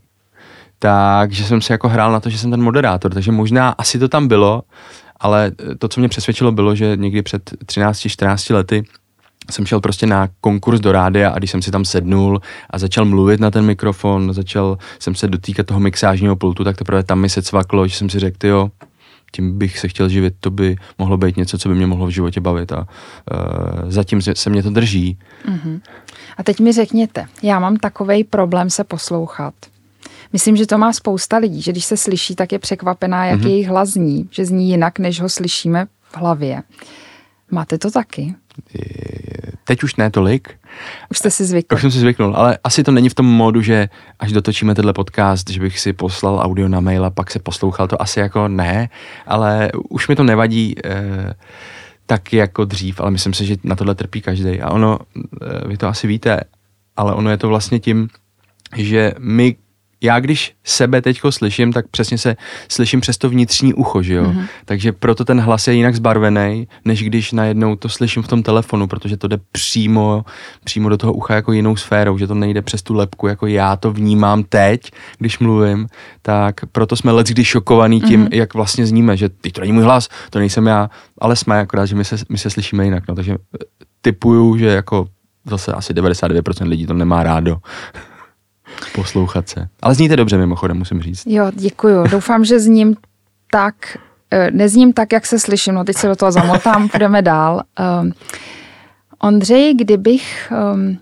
takže 0.82 1.44
jsem 1.44 1.60
se 1.60 1.72
jako 1.72 1.88
hrál 1.88 2.12
na 2.12 2.20
to, 2.20 2.30
že 2.30 2.38
jsem 2.38 2.50
ten 2.50 2.62
moderátor, 2.62 3.14
takže 3.14 3.32
možná 3.32 3.68
asi 3.68 3.98
to 3.98 4.08
tam 4.08 4.28
bylo, 4.28 4.62
ale 5.20 5.52
to, 5.78 5.88
co 5.88 6.00
mě 6.00 6.08
přesvědčilo, 6.08 6.52
bylo, 6.52 6.74
že 6.74 6.96
někdy 6.96 7.22
před 7.22 7.50
13-14 7.50 8.54
lety 8.54 8.84
jsem 9.50 9.66
šel 9.66 9.80
prostě 9.80 10.06
na 10.06 10.28
konkurs 10.40 10.80
do 10.80 10.92
rádia 10.92 11.30
a 11.30 11.38
když 11.38 11.50
jsem 11.50 11.62
si 11.62 11.70
tam 11.70 11.84
sednul 11.84 12.40
a 12.70 12.78
začal 12.78 13.04
mluvit 13.04 13.40
na 13.40 13.50
ten 13.50 13.64
mikrofon, 13.64 14.34
začal 14.34 14.78
jsem 14.98 15.14
se 15.14 15.28
dotýkat 15.28 15.66
toho 15.66 15.80
mixážního 15.80 16.36
pultu, 16.36 16.64
tak 16.64 16.76
teprve 16.76 17.02
tam 17.02 17.20
mi 17.20 17.28
se 17.28 17.42
cvaklo, 17.42 17.86
že 17.86 17.96
jsem 17.96 18.10
si 18.10 18.18
řekl, 18.18 18.46
jo, 18.46 18.70
tím 19.32 19.58
bych 19.58 19.78
se 19.78 19.88
chtěl 19.88 20.08
živit, 20.08 20.34
to 20.40 20.50
by 20.50 20.76
mohlo 20.98 21.16
být 21.16 21.36
něco, 21.36 21.58
co 21.58 21.68
by 21.68 21.74
mě 21.74 21.86
mohlo 21.86 22.06
v 22.06 22.10
životě 22.10 22.40
bavit 22.40 22.72
a 22.72 22.78
uh, 22.78 23.90
zatím 23.90 24.22
se- 24.22 24.50
mě 24.50 24.62
to 24.62 24.70
drží. 24.70 25.18
A 26.36 26.42
teď 26.42 26.60
mi 26.60 26.72
řekněte, 26.72 27.26
já 27.42 27.58
mám 27.58 27.76
takový 27.76 28.24
problém 28.24 28.70
se 28.70 28.84
poslouchat. 28.84 29.54
Myslím, 30.32 30.56
že 30.56 30.66
to 30.66 30.78
má 30.78 30.92
spousta 30.92 31.36
lidí, 31.36 31.62
že 31.62 31.72
když 31.72 31.84
se 31.84 31.96
slyší, 31.96 32.36
tak 32.36 32.52
je 32.52 32.58
překvapená, 32.58 33.26
jak 33.26 33.40
mm-hmm. 33.40 33.48
jejich 33.48 33.68
hlas 33.68 33.88
zní, 33.88 34.28
že 34.30 34.44
zní 34.44 34.70
jinak, 34.70 34.98
než 34.98 35.20
ho 35.20 35.28
slyšíme 35.28 35.86
v 36.02 36.16
hlavě. 36.16 36.62
Máte 37.50 37.78
to 37.78 37.90
taky? 37.90 38.34
Teď 39.64 39.82
už 39.82 39.96
ne 39.96 40.10
tolik, 40.10 40.60
Už 41.10 41.18
jste 41.18 41.30
si 41.30 41.44
zvykli. 41.44 41.74
Už 41.74 41.80
jsem 41.80 41.90
si 41.90 41.98
zvyknul, 41.98 42.36
ale 42.36 42.58
asi 42.64 42.82
to 42.82 42.92
není 42.92 43.08
v 43.08 43.14
tom 43.14 43.26
módu, 43.26 43.62
že 43.62 43.88
až 44.18 44.32
dotočíme 44.32 44.74
tenhle 44.74 44.92
podcast, 44.92 45.50
že 45.50 45.60
bych 45.60 45.80
si 45.80 45.92
poslal 45.92 46.38
audio 46.38 46.68
na 46.68 46.80
mail 46.80 47.04
a 47.04 47.10
pak 47.10 47.30
se 47.30 47.38
poslouchal, 47.38 47.88
to 47.88 48.02
asi 48.02 48.20
jako 48.20 48.48
ne, 48.48 48.88
ale 49.26 49.70
už 49.88 50.08
mi 50.08 50.16
to 50.16 50.22
nevadí 50.22 50.74
eh, 50.84 51.34
tak 52.06 52.32
jako 52.32 52.64
dřív, 52.64 53.00
ale 53.00 53.10
myslím 53.10 53.34
si, 53.34 53.46
že 53.46 53.56
na 53.64 53.76
tohle 53.76 53.94
trpí 53.94 54.20
každý. 54.20 54.60
A 54.60 54.70
ono, 54.70 54.98
eh, 55.16 55.68
vy 55.68 55.76
to 55.76 55.88
asi 55.88 56.06
víte, 56.06 56.40
ale 56.96 57.14
ono 57.14 57.30
je 57.30 57.36
to 57.36 57.48
vlastně 57.48 57.78
tím, 57.78 58.08
že 58.76 59.12
my 59.18 59.56
já 60.02 60.20
když 60.20 60.54
sebe 60.64 61.02
teďko 61.02 61.32
slyším, 61.32 61.72
tak 61.72 61.88
přesně 61.88 62.18
se 62.18 62.36
slyším 62.68 63.00
přes 63.00 63.18
to 63.18 63.28
vnitřní 63.28 63.74
ucho, 63.74 64.02
že 64.02 64.14
jo? 64.14 64.24
Mm-hmm. 64.24 64.46
Takže 64.64 64.92
proto 64.92 65.24
ten 65.24 65.40
hlas 65.40 65.68
je 65.68 65.74
jinak 65.74 65.94
zbarvený, 65.94 66.68
než 66.84 67.02
když 67.02 67.32
najednou 67.32 67.76
to 67.76 67.88
slyším 67.88 68.22
v 68.22 68.28
tom 68.28 68.42
telefonu, 68.42 68.86
protože 68.86 69.16
to 69.16 69.28
jde 69.28 69.38
přímo, 69.52 70.24
přímo 70.64 70.88
do 70.88 70.96
toho 70.96 71.12
ucha 71.12 71.34
jako 71.34 71.52
jinou 71.52 71.76
sférou, 71.76 72.18
že 72.18 72.26
to 72.26 72.34
nejde 72.34 72.62
přes 72.62 72.82
tu 72.82 72.94
lepku, 72.94 73.26
jako 73.26 73.46
já 73.46 73.76
to 73.76 73.92
vnímám 73.92 74.44
teď, 74.44 74.90
když 75.18 75.38
mluvím, 75.38 75.86
tak 76.22 76.54
proto 76.72 76.96
jsme 76.96 77.12
let 77.12 77.26
kdy 77.26 77.44
šokovaný 77.44 78.00
tím, 78.00 78.24
mm-hmm. 78.24 78.34
jak 78.36 78.54
vlastně 78.54 78.86
zníme, 78.86 79.16
že 79.16 79.28
ty 79.28 79.50
to 79.50 79.60
není 79.60 79.72
můj 79.72 79.84
hlas, 79.84 80.08
to 80.30 80.38
nejsem 80.38 80.66
já, 80.66 80.90
ale 81.18 81.36
jsme 81.36 81.60
akorát, 81.60 81.86
že 81.86 81.96
my 81.96 82.04
se, 82.04 82.16
my 82.28 82.38
se 82.38 82.50
slyšíme 82.50 82.84
jinak, 82.84 83.04
no, 83.08 83.14
takže 83.14 83.32
eh, 83.32 83.64
typuju, 84.00 84.56
že 84.56 84.66
jako 84.66 85.08
zase 85.46 85.72
asi 85.72 85.92
99% 85.92 86.68
lidí 86.68 86.86
to 86.86 86.94
nemá 86.94 87.22
rádo 87.22 87.56
poslouchat 88.94 89.48
se. 89.48 89.68
Ale 89.82 89.94
zníte 89.94 90.16
dobře 90.16 90.38
mimochodem, 90.38 90.76
musím 90.78 91.02
říct. 91.02 91.22
Jo, 91.26 91.50
děkuju. 91.54 92.04
Doufám, 92.10 92.44
že 92.44 92.60
zním 92.60 92.96
tak, 93.50 93.74
eh, 94.30 94.50
nezním 94.50 94.92
tak, 94.92 95.12
jak 95.12 95.26
se 95.26 95.38
slyším. 95.38 95.74
No 95.74 95.84
teď 95.84 95.96
se 95.96 96.08
do 96.08 96.16
toho 96.16 96.32
zamotám, 96.32 96.88
půjdeme 96.92 97.22
dál. 97.22 97.62
Um, 98.02 98.12
Ondřej, 99.22 99.74
kdybych, 99.74 100.52
um, 100.74 100.98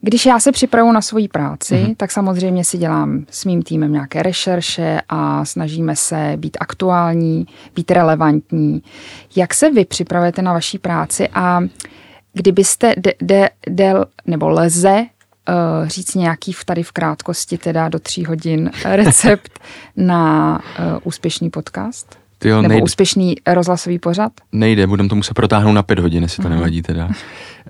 když 0.00 0.26
já 0.26 0.40
se 0.40 0.52
připravu 0.52 0.92
na 0.92 1.00
svoji 1.00 1.28
práci, 1.28 1.74
mm-hmm. 1.74 1.96
tak 1.96 2.10
samozřejmě 2.10 2.64
si 2.64 2.78
dělám 2.78 3.24
s 3.30 3.44
mým 3.44 3.62
týmem 3.62 3.92
nějaké 3.92 4.22
rešerše 4.22 5.00
a 5.08 5.44
snažíme 5.44 5.96
se 5.96 6.32
být 6.36 6.56
aktuální, 6.60 7.46
být 7.74 7.90
relevantní. 7.90 8.82
Jak 9.36 9.54
se 9.54 9.70
vy 9.70 9.84
připravujete 9.84 10.42
na 10.42 10.52
vaší 10.52 10.78
práci 10.78 11.28
a 11.34 11.60
kdybyste 12.32 12.94
de, 12.98 13.12
de, 13.22 13.50
de, 13.68 13.94
nebo 14.26 14.48
leze 14.48 15.06
uh, 15.82 15.88
říct 15.88 16.14
nějaký 16.14 16.52
v 16.52 16.64
tady 16.64 16.82
v 16.82 16.92
krátkosti, 16.92 17.58
teda 17.58 17.88
do 17.88 17.98
tří 17.98 18.24
hodin, 18.24 18.70
recept 18.84 19.60
na 19.96 20.58
uh, 20.78 20.98
úspěšný 21.04 21.50
podcast? 21.50 22.18
Tyjo, 22.38 22.56
Nebo 22.62 22.68
nejde, 22.68 22.84
úspěšný 22.84 23.36
rozhlasový 23.46 23.98
pořad? 23.98 24.32
nejde, 24.52 24.86
budem 24.86 25.08
to 25.08 25.14
muset 25.14 25.34
protáhnout 25.34 25.72
na 25.72 25.82
pět 25.82 25.98
hodin, 25.98 26.22
jestli 26.22 26.42
to 26.42 26.48
nevadí 26.48 26.82
teda. 26.82 27.08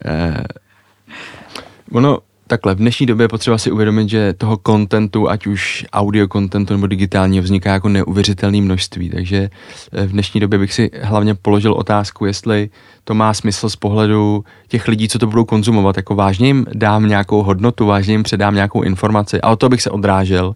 Eh, 0.04 0.44
ono, 1.92 2.18
takhle, 2.50 2.75
v 2.75 2.78
dnešní 2.78 3.07
době 3.07 3.25
je 3.25 3.28
potřeba 3.28 3.59
si 3.59 3.71
uvědomit, 3.71 4.09
že 4.09 4.33
toho 4.33 4.57
kontentu, 4.57 5.30
ať 5.30 5.47
už 5.47 5.87
audio 5.92 6.28
kontentu 6.28 6.75
nebo 6.75 6.87
digitálního, 6.87 7.42
vzniká 7.42 7.73
jako 7.73 7.88
neuvěřitelné 7.88 8.61
množství. 8.61 9.11
Takže 9.11 9.50
eh, 9.92 10.07
v 10.07 10.12
dnešní 10.12 10.40
době 10.40 10.59
bych 10.59 10.73
si 10.73 10.90
hlavně 11.02 11.35
položil 11.35 11.73
otázku, 11.73 12.26
jestli 12.26 12.71
to 13.04 13.14
má 13.14 13.35
smysl 13.35 13.69
z 13.69 13.76
pohledu 13.76 14.45
těch 14.69 14.88
lidí, 14.88 15.09
co 15.09 15.19
to 15.19 15.26
budou 15.26 15.45
konzumovat. 15.45 15.97
Jako 15.97 16.14
vážně 16.14 16.47
jim 16.47 16.66
dám 16.75 17.09
nějakou 17.09 17.42
hodnotu, 17.42 17.87
vážně 17.87 18.14
jim 18.14 18.23
předám 18.23 18.54
nějakou 18.54 18.83
informaci. 18.83 19.40
A 19.40 19.50
o 19.50 19.57
to 19.57 19.69
bych 19.69 19.83
se 19.83 19.90
odrážel, 19.90 20.54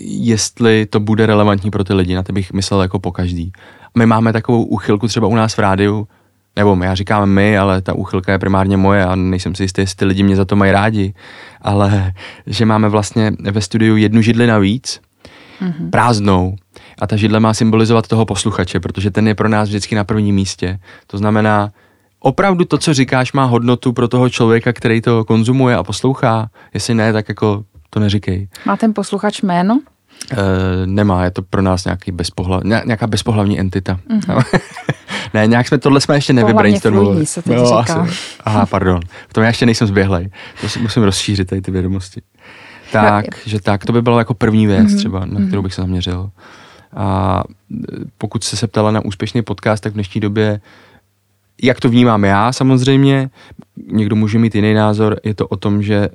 jestli 0.00 0.86
to 0.86 1.00
bude 1.00 1.26
relevantní 1.26 1.70
pro 1.70 1.84
ty 1.84 1.94
lidi, 1.94 2.14
na 2.14 2.22
to 2.22 2.32
bych 2.32 2.52
myslel 2.52 2.82
jako 2.82 2.98
po 2.98 3.12
každý. 3.12 3.52
My 3.98 4.06
máme 4.06 4.32
takovou 4.32 4.64
úchylku 4.64 5.08
třeba 5.08 5.26
u 5.26 5.34
nás 5.34 5.54
v 5.54 5.58
rádiu, 5.58 6.08
nebo 6.56 6.84
já 6.84 6.94
říkám 6.94 7.28
my, 7.28 7.58
ale 7.58 7.82
ta 7.82 7.92
úchylka 7.92 8.32
je 8.32 8.38
primárně 8.38 8.76
moje 8.76 9.04
a 9.04 9.14
nejsem 9.14 9.54
si 9.54 9.62
jistý, 9.62 9.80
jestli 9.80 9.96
ty 9.96 10.04
lidi 10.04 10.22
mě 10.22 10.36
za 10.36 10.44
to 10.44 10.56
mají 10.56 10.72
rádi, 10.72 11.14
ale 11.62 12.12
že 12.46 12.66
máme 12.66 12.88
vlastně 12.88 13.32
ve 13.50 13.60
studiu 13.60 13.96
jednu 13.96 14.22
židli 14.22 14.46
navíc, 14.46 15.00
mm-hmm. 15.62 15.90
prázdnou, 15.90 16.56
a 17.00 17.06
ta 17.06 17.16
židle 17.16 17.40
má 17.40 17.54
symbolizovat 17.54 18.06
toho 18.06 18.26
posluchače, 18.26 18.80
protože 18.80 19.10
ten 19.10 19.28
je 19.28 19.34
pro 19.34 19.48
nás 19.48 19.68
vždycky 19.68 19.94
na 19.94 20.04
prvním 20.04 20.34
místě. 20.34 20.78
To 21.06 21.18
znamená, 21.18 21.70
opravdu 22.20 22.64
to, 22.64 22.78
co 22.78 22.94
říkáš, 22.94 23.32
má 23.32 23.44
hodnotu 23.44 23.92
pro 23.92 24.08
toho 24.08 24.30
člověka, 24.30 24.72
který 24.72 25.00
to 25.00 25.24
konzumuje 25.24 25.76
a 25.76 25.82
poslouchá. 25.82 26.50
Jestli 26.74 26.94
ne, 26.94 27.12
tak 27.12 27.28
jako 27.28 27.64
to 27.90 28.00
neříkej. 28.00 28.48
Má 28.66 28.76
ten 28.76 28.94
posluchač 28.94 29.42
jméno? 29.42 29.80
E, 30.32 30.36
nemá, 30.86 31.24
je 31.24 31.30
to 31.30 31.42
pro 31.42 31.62
nás 31.62 31.84
nějaký 31.84 32.12
bezpohlav, 32.12 32.62
nějaká 32.64 33.06
bezpohlavní 33.06 33.60
entita. 33.60 34.00
Mm-hmm. 34.10 34.60
ne, 35.34 35.46
nějak 35.46 35.68
jsme, 35.68 35.78
tohle 35.78 36.00
jsme 36.00 36.14
ještě 36.14 36.32
nevybrainstormovali. 36.32 37.26
se 37.26 37.42
no, 37.46 37.64
říká. 37.64 37.76
Asi, 37.78 38.14
aha, 38.44 38.66
pardon. 38.66 39.00
V 39.28 39.32
tom 39.32 39.42
já 39.42 39.48
ještě 39.48 39.66
nejsem 39.66 39.88
zběhlej. 39.88 40.30
To 40.60 40.68
si 40.68 40.78
musím 40.78 41.02
rozšířit 41.02 41.48
tady 41.48 41.60
ty 41.60 41.70
vědomosti. 41.70 42.22
Tak, 42.92 43.24
no, 43.26 43.42
že 43.46 43.60
tak, 43.60 43.86
to 43.86 43.92
by 43.92 44.02
bylo 44.02 44.18
jako 44.18 44.34
první 44.34 44.66
věc 44.66 44.88
mm-hmm. 44.88 44.96
třeba, 44.96 45.26
na 45.26 45.46
kterou 45.46 45.62
bych 45.62 45.74
se 45.74 45.80
zaměřil. 45.80 46.30
A 46.96 47.42
pokud 48.18 48.44
jste 48.44 48.56
se 48.56 48.66
ptala 48.66 48.90
na 48.90 49.04
úspěšný 49.04 49.42
podcast, 49.42 49.82
tak 49.82 49.92
v 49.92 49.94
dnešní 49.94 50.20
době 50.20 50.60
jak 51.62 51.80
to 51.80 51.88
vnímám 51.88 52.24
já 52.24 52.52
samozřejmě, 52.52 53.30
někdo 53.92 54.16
může 54.16 54.38
mít 54.38 54.54
jiný 54.54 54.74
názor, 54.74 55.20
je 55.24 55.34
to 55.34 55.48
o 55.48 55.56
tom, 55.56 55.82
že 55.82 56.08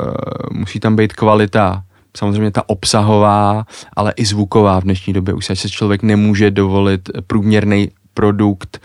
uh, 0.00 0.58
musí 0.58 0.80
tam 0.80 0.96
být 0.96 1.12
kvalita, 1.12 1.82
samozřejmě 2.16 2.50
ta 2.50 2.68
obsahová, 2.68 3.66
ale 3.96 4.12
i 4.16 4.24
zvuková 4.24 4.80
v 4.80 4.84
dnešní 4.84 5.12
době. 5.12 5.34
Už 5.34 5.46
se 5.54 5.68
člověk 5.68 6.02
nemůže 6.02 6.50
dovolit 6.50 7.10
průměrný 7.26 7.90
produkt, 8.20 8.80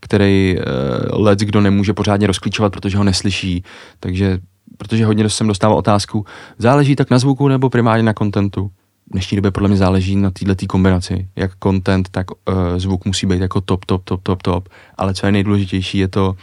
který 0.00 0.56
uh, 0.58 1.22
let 1.22 1.38
kdo 1.38 1.60
nemůže 1.60 1.92
pořádně 1.94 2.26
rozklíčovat, 2.26 2.72
protože 2.72 2.98
ho 2.98 3.04
neslyší. 3.04 3.64
Takže, 4.00 4.38
protože 4.78 5.06
hodně 5.06 5.28
jsem 5.28 5.46
dostával 5.46 5.78
otázku, 5.78 6.26
záleží 6.58 6.96
tak 6.96 7.10
na 7.10 7.18
zvuku 7.18 7.48
nebo 7.48 7.70
primárně 7.70 8.02
na 8.02 8.14
kontentu? 8.14 8.70
v 9.10 9.12
dnešní 9.12 9.36
době 9.36 9.50
podle 9.50 9.68
mě 9.68 9.78
záleží 9.78 10.16
na 10.16 10.30
této 10.30 10.66
konbinaci. 10.66 11.28
Jak 11.36 11.50
content, 11.62 12.08
tak 12.08 12.30
uh, 12.30 12.36
zvuk 12.76 13.04
musí 13.04 13.26
být 13.26 13.40
jako 13.40 13.60
top, 13.60 13.84
top, 13.84 14.04
top, 14.04 14.22
top, 14.22 14.42
top. 14.42 14.68
Ale 14.98 15.14
co 15.14 15.26
je 15.26 15.32
nejdůležitější, 15.32 15.98
je 15.98 16.08
to, 16.08 16.36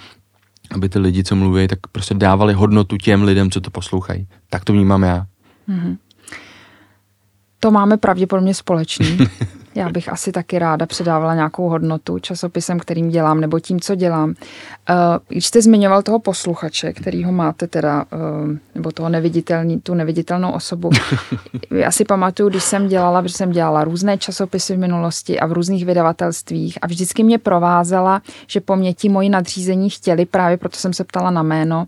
aby 0.72 0.89
ty 0.89 1.00
lidi, 1.00 1.24
co 1.24 1.36
mluví, 1.36 1.68
tak 1.68 1.80
prostě 1.92 2.13
dávali 2.13 2.54
hodnotu 2.54 2.98
těm 2.98 3.24
lidem, 3.24 3.51
co 3.51 3.62
to 3.62 3.72
poslouchají. 3.72 4.27
Tak 4.50 4.63
to 4.63 4.74
vnímám 4.74 5.04
já. 5.04 5.25
Mm-hmm. 5.70 5.98
To 7.60 7.72
máme 7.72 7.98
pravděpodobně 7.98 8.54
společný. 8.54 9.18
Já 9.77 9.89
bych 9.89 10.10
asi 10.10 10.31
taky 10.31 10.60
ráda 10.60 10.86
předávala 10.86 11.36
nějakou 11.36 11.69
hodnotu 11.69 12.19
časopisem, 12.19 12.79
kterým 12.79 13.10
dělám, 13.10 13.41
nebo 13.41 13.60
tím, 13.60 13.79
co 13.79 13.96
dělám. 13.96 14.34
Eh, 14.89 14.93
když 15.27 15.46
jste 15.46 15.62
zmiňoval 15.62 16.01
toho 16.01 16.19
posluchače, 16.19 16.93
který 16.93 17.24
ho 17.24 17.31
máte 17.31 17.67
teda, 17.67 18.05
eh, 18.13 18.57
nebo 18.75 18.91
toho 18.91 19.10
neviditelný, 19.10 19.81
tu 19.81 19.93
neviditelnou 19.93 20.51
osobu. 20.51 20.89
Já 21.72 21.91
si 21.91 22.05
pamatuju, 22.05 22.50
když 22.50 22.63
jsem 22.63 22.88
dělala, 22.88 23.22
protože 23.22 23.34
jsem 23.34 23.51
dělala 23.51 23.84
různé 23.84 24.17
časopisy 24.17 24.75
v 24.75 24.79
minulosti 24.79 25.39
a 25.39 25.46
v 25.46 25.51
různých 25.51 25.86
vydavatelstvích 25.86 26.77
a 26.81 26.88
vždycky 26.88 27.24
mě 27.24 27.38
provázela, 27.38 28.22
že 28.48 28.62
po 28.62 28.75
mě 28.75 28.93
ti 28.93 29.10
moji 29.10 29.29
nadřízení 29.29 29.89
chtěli, 29.89 30.25
právě 30.25 30.57
proto 30.57 30.77
jsem 30.77 30.93
se 30.93 31.03
ptala 31.03 31.31
na 31.31 31.43
jméno, 31.43 31.88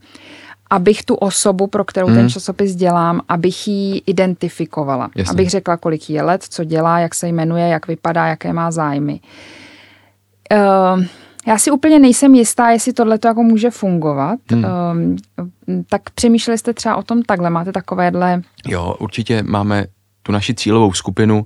abych 0.69 1.03
tu 1.03 1.15
osobu, 1.15 1.67
pro 1.67 1.85
kterou 1.85 2.07
hmm. 2.07 2.15
ten 2.15 2.29
časopis 2.29 2.75
dělám, 2.75 3.21
abych 3.27 3.67
ji 3.67 3.97
identifikovala. 4.05 5.09
Jasně. 5.15 5.31
Abych 5.31 5.49
řekla, 5.49 5.77
kolik 5.77 6.09
je 6.09 6.21
let, 6.21 6.43
co 6.43 6.63
dělá, 6.63 6.99
jak 6.99 7.15
se 7.15 7.27
jmenuje, 7.27 7.67
jak 7.67 7.88
vypadá, 7.88 8.27
jaké 8.27 8.53
má 8.53 8.71
zájmy. 8.71 9.19
Uh, 10.51 11.03
já 11.47 11.57
si 11.57 11.71
úplně 11.71 11.99
nejsem 11.99 12.35
jistá, 12.35 12.69
jestli 12.69 12.93
tohle 12.93 13.17
to 13.17 13.27
jako 13.27 13.43
může 13.43 13.69
fungovat. 13.69 14.39
Hmm. 14.51 14.63
Uh, 14.63 15.45
tak 15.89 16.09
přemýšleli 16.09 16.57
jste 16.57 16.73
třeba 16.73 16.95
o 16.95 17.03
tom 17.03 17.21
takhle? 17.21 17.49
Máte 17.49 17.71
takovéhle... 17.71 18.41
Jo, 18.67 18.95
určitě 18.99 19.43
máme 19.43 19.85
tu 20.29 20.31
naši 20.31 20.53
cílovou 20.53 20.93
skupinu, 20.93 21.45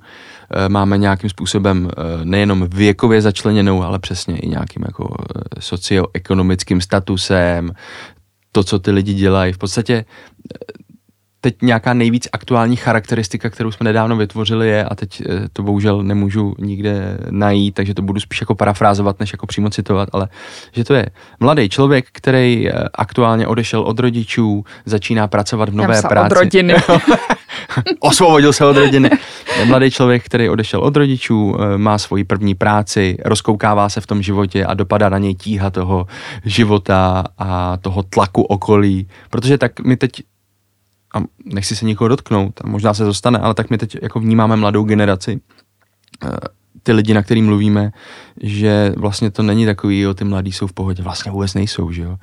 eh, 0.52 0.70
máme 0.70 0.98
nějakým 0.98 1.30
způsobem 1.30 1.90
eh, 1.90 2.26
nejenom 2.26 2.68
věkově 2.70 3.22
začleněnou, 3.22 3.84
ale 3.84 4.00
přesně 4.00 4.38
i 4.38 4.48
nějakým 4.48 4.84
jako 4.86 5.16
socioekonomickým 5.60 6.82
statusem, 6.82 7.72
to, 8.54 8.64
co 8.64 8.80
ty 8.80 8.92
lidi 8.92 9.14
dělají. 9.14 9.54
V 9.54 9.58
podstatě 9.58 9.94
eh, 9.96 10.84
teď 11.42 11.56
nějaká 11.62 11.94
nejvíc 11.94 12.28
aktuální 12.34 12.76
charakteristika, 12.76 13.50
kterou 13.50 13.72
jsme 13.72 13.84
nedávno 13.84 14.16
vytvořili 14.16 14.68
je, 14.68 14.86
a 14.86 14.96
teď 14.96 15.22
eh, 15.22 15.50
to 15.54 15.64
bohužel 15.64 16.04
nemůžu 16.04 16.56
nikde 16.60 17.18
najít, 17.30 17.76
takže 17.76 17.94
to 17.94 18.02
budu 18.02 18.20
spíš 18.20 18.42
jako 18.42 18.56
parafrázovat, 18.56 19.20
než 19.20 19.34
jako 19.34 19.48
přímo 19.48 19.70
citovat, 19.70 20.10
ale 20.14 20.28
že 20.72 20.84
to 20.84 20.94
je 20.94 21.06
mladý 21.40 21.70
člověk, 21.70 22.06
který 22.12 22.70
eh, 22.70 22.74
aktuálně 22.94 23.48
odešel 23.48 23.82
od 23.82 24.00
rodičů, 24.00 24.66
začíná 24.86 25.28
pracovat 25.28 25.70
v 25.70 25.76
nové 25.76 26.02
práci. 26.02 26.36
od 26.36 26.40
rodiny. 26.40 26.76
Osvobodil 28.00 28.54
se 28.54 28.66
od 28.66 28.78
rodiny. 28.78 29.10
Mladý 29.66 29.92
člověk, 29.92 30.26
který 30.26 30.50
odešel 30.50 30.80
od 30.80 30.98
rodičů, 30.98 31.58
má 31.78 31.98
svoji 31.98 32.24
první 32.24 32.56
práci, 32.56 33.18
rozkoukává 33.26 33.90
se 33.90 34.02
v 34.02 34.08
tom 34.08 34.22
životě 34.22 34.66
a 34.66 34.74
dopadá 34.74 35.10
na 35.10 35.18
něj 35.18 35.36
tíha 35.36 35.70
toho 35.70 36.08
života 36.46 37.24
a 37.38 37.78
toho 37.78 38.04
tlaku 38.04 38.42
okolí. 38.42 39.08
Protože 39.30 39.58
tak 39.58 39.80
my 39.80 39.98
teď 39.98 40.12
a 41.14 41.24
nechci 41.46 41.76
se 41.76 41.86
nikoho 41.86 42.08
dotknout, 42.08 42.62
a 42.64 42.68
možná 42.68 42.94
se 42.94 43.06
to 43.06 43.14
stane, 43.14 43.40
ale 43.40 43.54
tak 43.54 43.70
my 43.70 43.78
teď 43.78 43.98
jako 44.02 44.20
vnímáme 44.20 44.56
mladou 44.56 44.84
generaci, 44.84 45.42
eh, 46.26 46.30
ty 46.84 46.92
lidi, 46.92 47.14
na 47.14 47.24
který 47.24 47.42
mluvíme, 47.42 47.92
že 48.42 48.94
vlastně 48.98 49.32
to 49.32 49.44
není 49.44 49.66
takový, 49.66 50.00
jo, 50.00 50.14
ty 50.14 50.24
mladí 50.24 50.52
jsou 50.52 50.68
v 50.68 50.74
pohodě, 50.74 51.04
vlastně 51.04 51.32
vůbec 51.32 51.54
nejsou, 51.54 51.92
že 51.92 52.02
jo, 52.02 52.18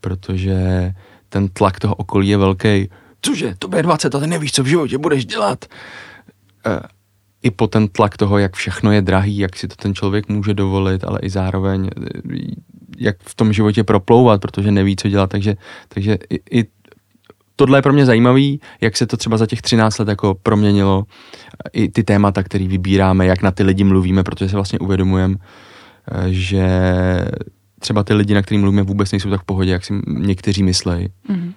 protože 0.00 0.92
ten 1.28 1.48
tlak 1.48 1.80
toho 1.80 1.94
okolí 1.94 2.28
je 2.28 2.36
velký. 2.36 2.90
Cože, 3.24 3.54
to 3.58 3.68
bude 3.68 3.82
20 3.82 4.14
a 4.14 4.20
ty 4.20 4.26
nevíš, 4.26 4.52
co 4.52 4.62
v 4.62 4.66
životě 4.66 4.98
budeš 4.98 5.26
dělat. 5.26 5.64
Eh, 6.66 6.80
I 7.42 7.50
po 7.50 7.66
ten 7.66 7.88
tlak 7.88 8.16
toho, 8.16 8.38
jak 8.38 8.56
všechno 8.56 8.92
je 8.92 9.02
drahý, 9.02 9.38
jak 9.38 9.56
si 9.56 9.68
to 9.68 9.76
ten 9.76 9.94
člověk 9.94 10.28
může 10.28 10.54
dovolit, 10.54 11.04
ale 11.04 11.18
i 11.22 11.30
zároveň 11.30 11.90
eh, 11.96 12.10
jak 12.98 13.16
v 13.20 13.34
tom 13.34 13.52
životě 13.52 13.84
proplouvat, 13.84 14.40
protože 14.40 14.70
neví, 14.70 14.96
co 14.96 15.08
dělat, 15.08 15.30
takže, 15.30 15.56
takže 15.88 16.18
i, 16.30 16.58
i 16.58 16.64
tohle 17.56 17.78
je 17.78 17.82
pro 17.82 17.92
mě 17.92 18.06
zajímavý, 18.06 18.60
jak 18.80 18.96
se 18.96 19.06
to 19.06 19.16
třeba 19.16 19.36
za 19.36 19.46
těch 19.46 19.62
13 19.62 19.98
let 19.98 20.08
jako 20.08 20.34
proměnilo, 20.42 21.04
i 21.72 21.88
ty 21.88 22.04
témata, 22.04 22.42
které 22.42 22.68
vybíráme, 22.68 23.26
jak 23.26 23.42
na 23.42 23.50
ty 23.50 23.62
lidi 23.62 23.84
mluvíme, 23.84 24.22
protože 24.22 24.48
se 24.48 24.56
vlastně 24.56 24.78
uvědomujeme, 24.78 25.36
že 26.28 26.68
třeba 27.80 28.04
ty 28.04 28.14
lidi, 28.14 28.34
na 28.34 28.42
kterým 28.42 28.60
mluvíme, 28.60 28.82
vůbec 28.82 29.12
nejsou 29.12 29.30
tak 29.30 29.40
v 29.40 29.44
pohodě, 29.44 29.70
jak 29.70 29.84
si 29.84 29.94
někteří 30.06 30.62
myslejí. 30.62 31.08
Mm-hmm. 31.30 31.52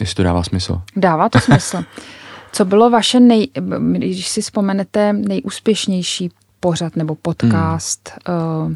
Jestli 0.00 0.14
to 0.14 0.22
dává 0.22 0.42
smysl. 0.42 0.80
Dává 0.96 1.28
to 1.28 1.40
smysl. 1.40 1.82
Co 2.52 2.64
bylo 2.64 2.90
vaše, 2.90 3.20
nej, 3.20 3.48
když 3.92 4.28
si 4.28 4.40
vzpomenete, 4.40 5.12
nejúspěšnější 5.12 6.30
pořad 6.60 6.96
nebo 6.96 7.14
podcast, 7.14 8.12
mm. 8.28 8.34
uh, 8.66 8.74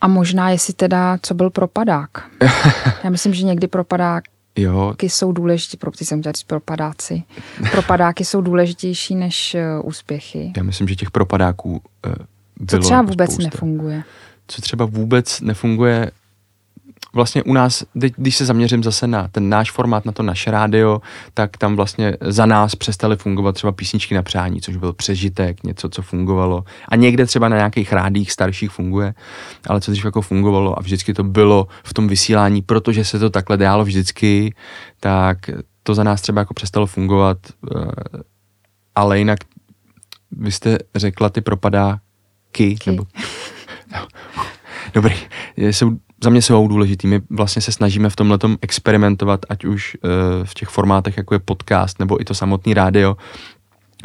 a 0.00 0.08
možná 0.08 0.50
jestli 0.50 0.72
teda, 0.72 1.18
co 1.22 1.34
byl 1.34 1.50
propadák. 1.50 2.10
Já 3.04 3.10
myslím, 3.10 3.34
že 3.34 3.44
někdy 3.44 3.68
propadák 3.68 4.24
Jo. 4.56 4.94
jsou 5.02 5.32
důležitý, 5.32 5.76
pro 5.76 5.90
jsem 5.96 6.20
chtěla 6.20 6.32
říct 6.32 6.42
propadáci. 6.42 7.22
Propadáky 7.70 8.24
jsou 8.24 8.40
důležitější 8.40 9.14
než 9.14 9.56
uh, 9.80 9.88
úspěchy. 9.88 10.52
Já 10.56 10.62
myslím, 10.62 10.88
že 10.88 10.96
těch 10.96 11.10
propadáků 11.10 11.70
uh, 11.70 12.12
bylo 12.56 12.66
Co 12.66 12.78
třeba 12.78 13.02
vůbec 13.02 13.32
spousta. 13.32 13.50
nefunguje? 13.54 14.02
Co 14.46 14.62
třeba 14.62 14.84
vůbec 14.84 15.40
nefunguje, 15.40 16.10
vlastně 17.12 17.42
u 17.42 17.52
nás, 17.52 17.84
když 17.94 18.36
se 18.36 18.44
zaměřím 18.44 18.82
zase 18.82 19.06
na 19.06 19.28
ten 19.28 19.48
náš 19.48 19.70
formát, 19.70 20.04
na 20.04 20.12
to 20.12 20.22
naše 20.22 20.50
rádio, 20.50 21.00
tak 21.34 21.56
tam 21.56 21.76
vlastně 21.76 22.16
za 22.20 22.46
nás 22.46 22.74
přestaly 22.74 23.16
fungovat 23.16 23.52
třeba 23.52 23.72
písničky 23.72 24.14
na 24.14 24.22
přání, 24.22 24.60
což 24.60 24.76
byl 24.76 24.92
přežitek, 24.92 25.64
něco, 25.64 25.88
co 25.88 26.02
fungovalo. 26.02 26.64
A 26.88 26.96
někde 26.96 27.26
třeba 27.26 27.48
na 27.48 27.56
nějakých 27.56 27.92
rádích 27.92 28.32
starších 28.32 28.70
funguje, 28.70 29.14
ale 29.68 29.80
co 29.80 29.90
dřív 29.90 30.04
jako 30.04 30.22
fungovalo 30.22 30.78
a 30.78 30.82
vždycky 30.82 31.14
to 31.14 31.24
bylo 31.24 31.66
v 31.84 31.94
tom 31.94 32.08
vysílání, 32.08 32.62
protože 32.62 33.04
se 33.04 33.18
to 33.18 33.30
takhle 33.30 33.56
dělalo 33.56 33.84
vždycky, 33.84 34.54
tak 35.00 35.38
to 35.82 35.94
za 35.94 36.04
nás 36.04 36.22
třeba 36.22 36.40
jako 36.40 36.54
přestalo 36.54 36.86
fungovat, 36.86 37.38
eh, 37.76 37.90
ale 38.94 39.18
jinak 39.18 39.38
vy 40.30 40.52
jste 40.52 40.78
řekla 40.94 41.28
ty 41.28 41.40
propadáky, 41.40 42.00
Ky. 42.52 42.78
nebo... 42.86 43.04
Dobrý, 44.94 45.14
jsou 45.56 45.96
za 46.22 46.30
mě 46.30 46.42
jsou 46.42 46.68
důležitý. 46.68 47.06
My 47.06 47.20
vlastně 47.30 47.62
se 47.62 47.72
snažíme 47.72 48.10
v 48.10 48.16
tomhle 48.16 48.38
experimentovat, 48.60 49.40
ať 49.48 49.64
už 49.64 49.96
uh, 50.04 50.10
v 50.44 50.54
těch 50.54 50.68
formátech, 50.68 51.16
jako 51.16 51.34
je 51.34 51.38
podcast, 51.38 51.98
nebo 51.98 52.20
i 52.20 52.24
to 52.24 52.34
samotný 52.34 52.74
rádio, 52.74 53.16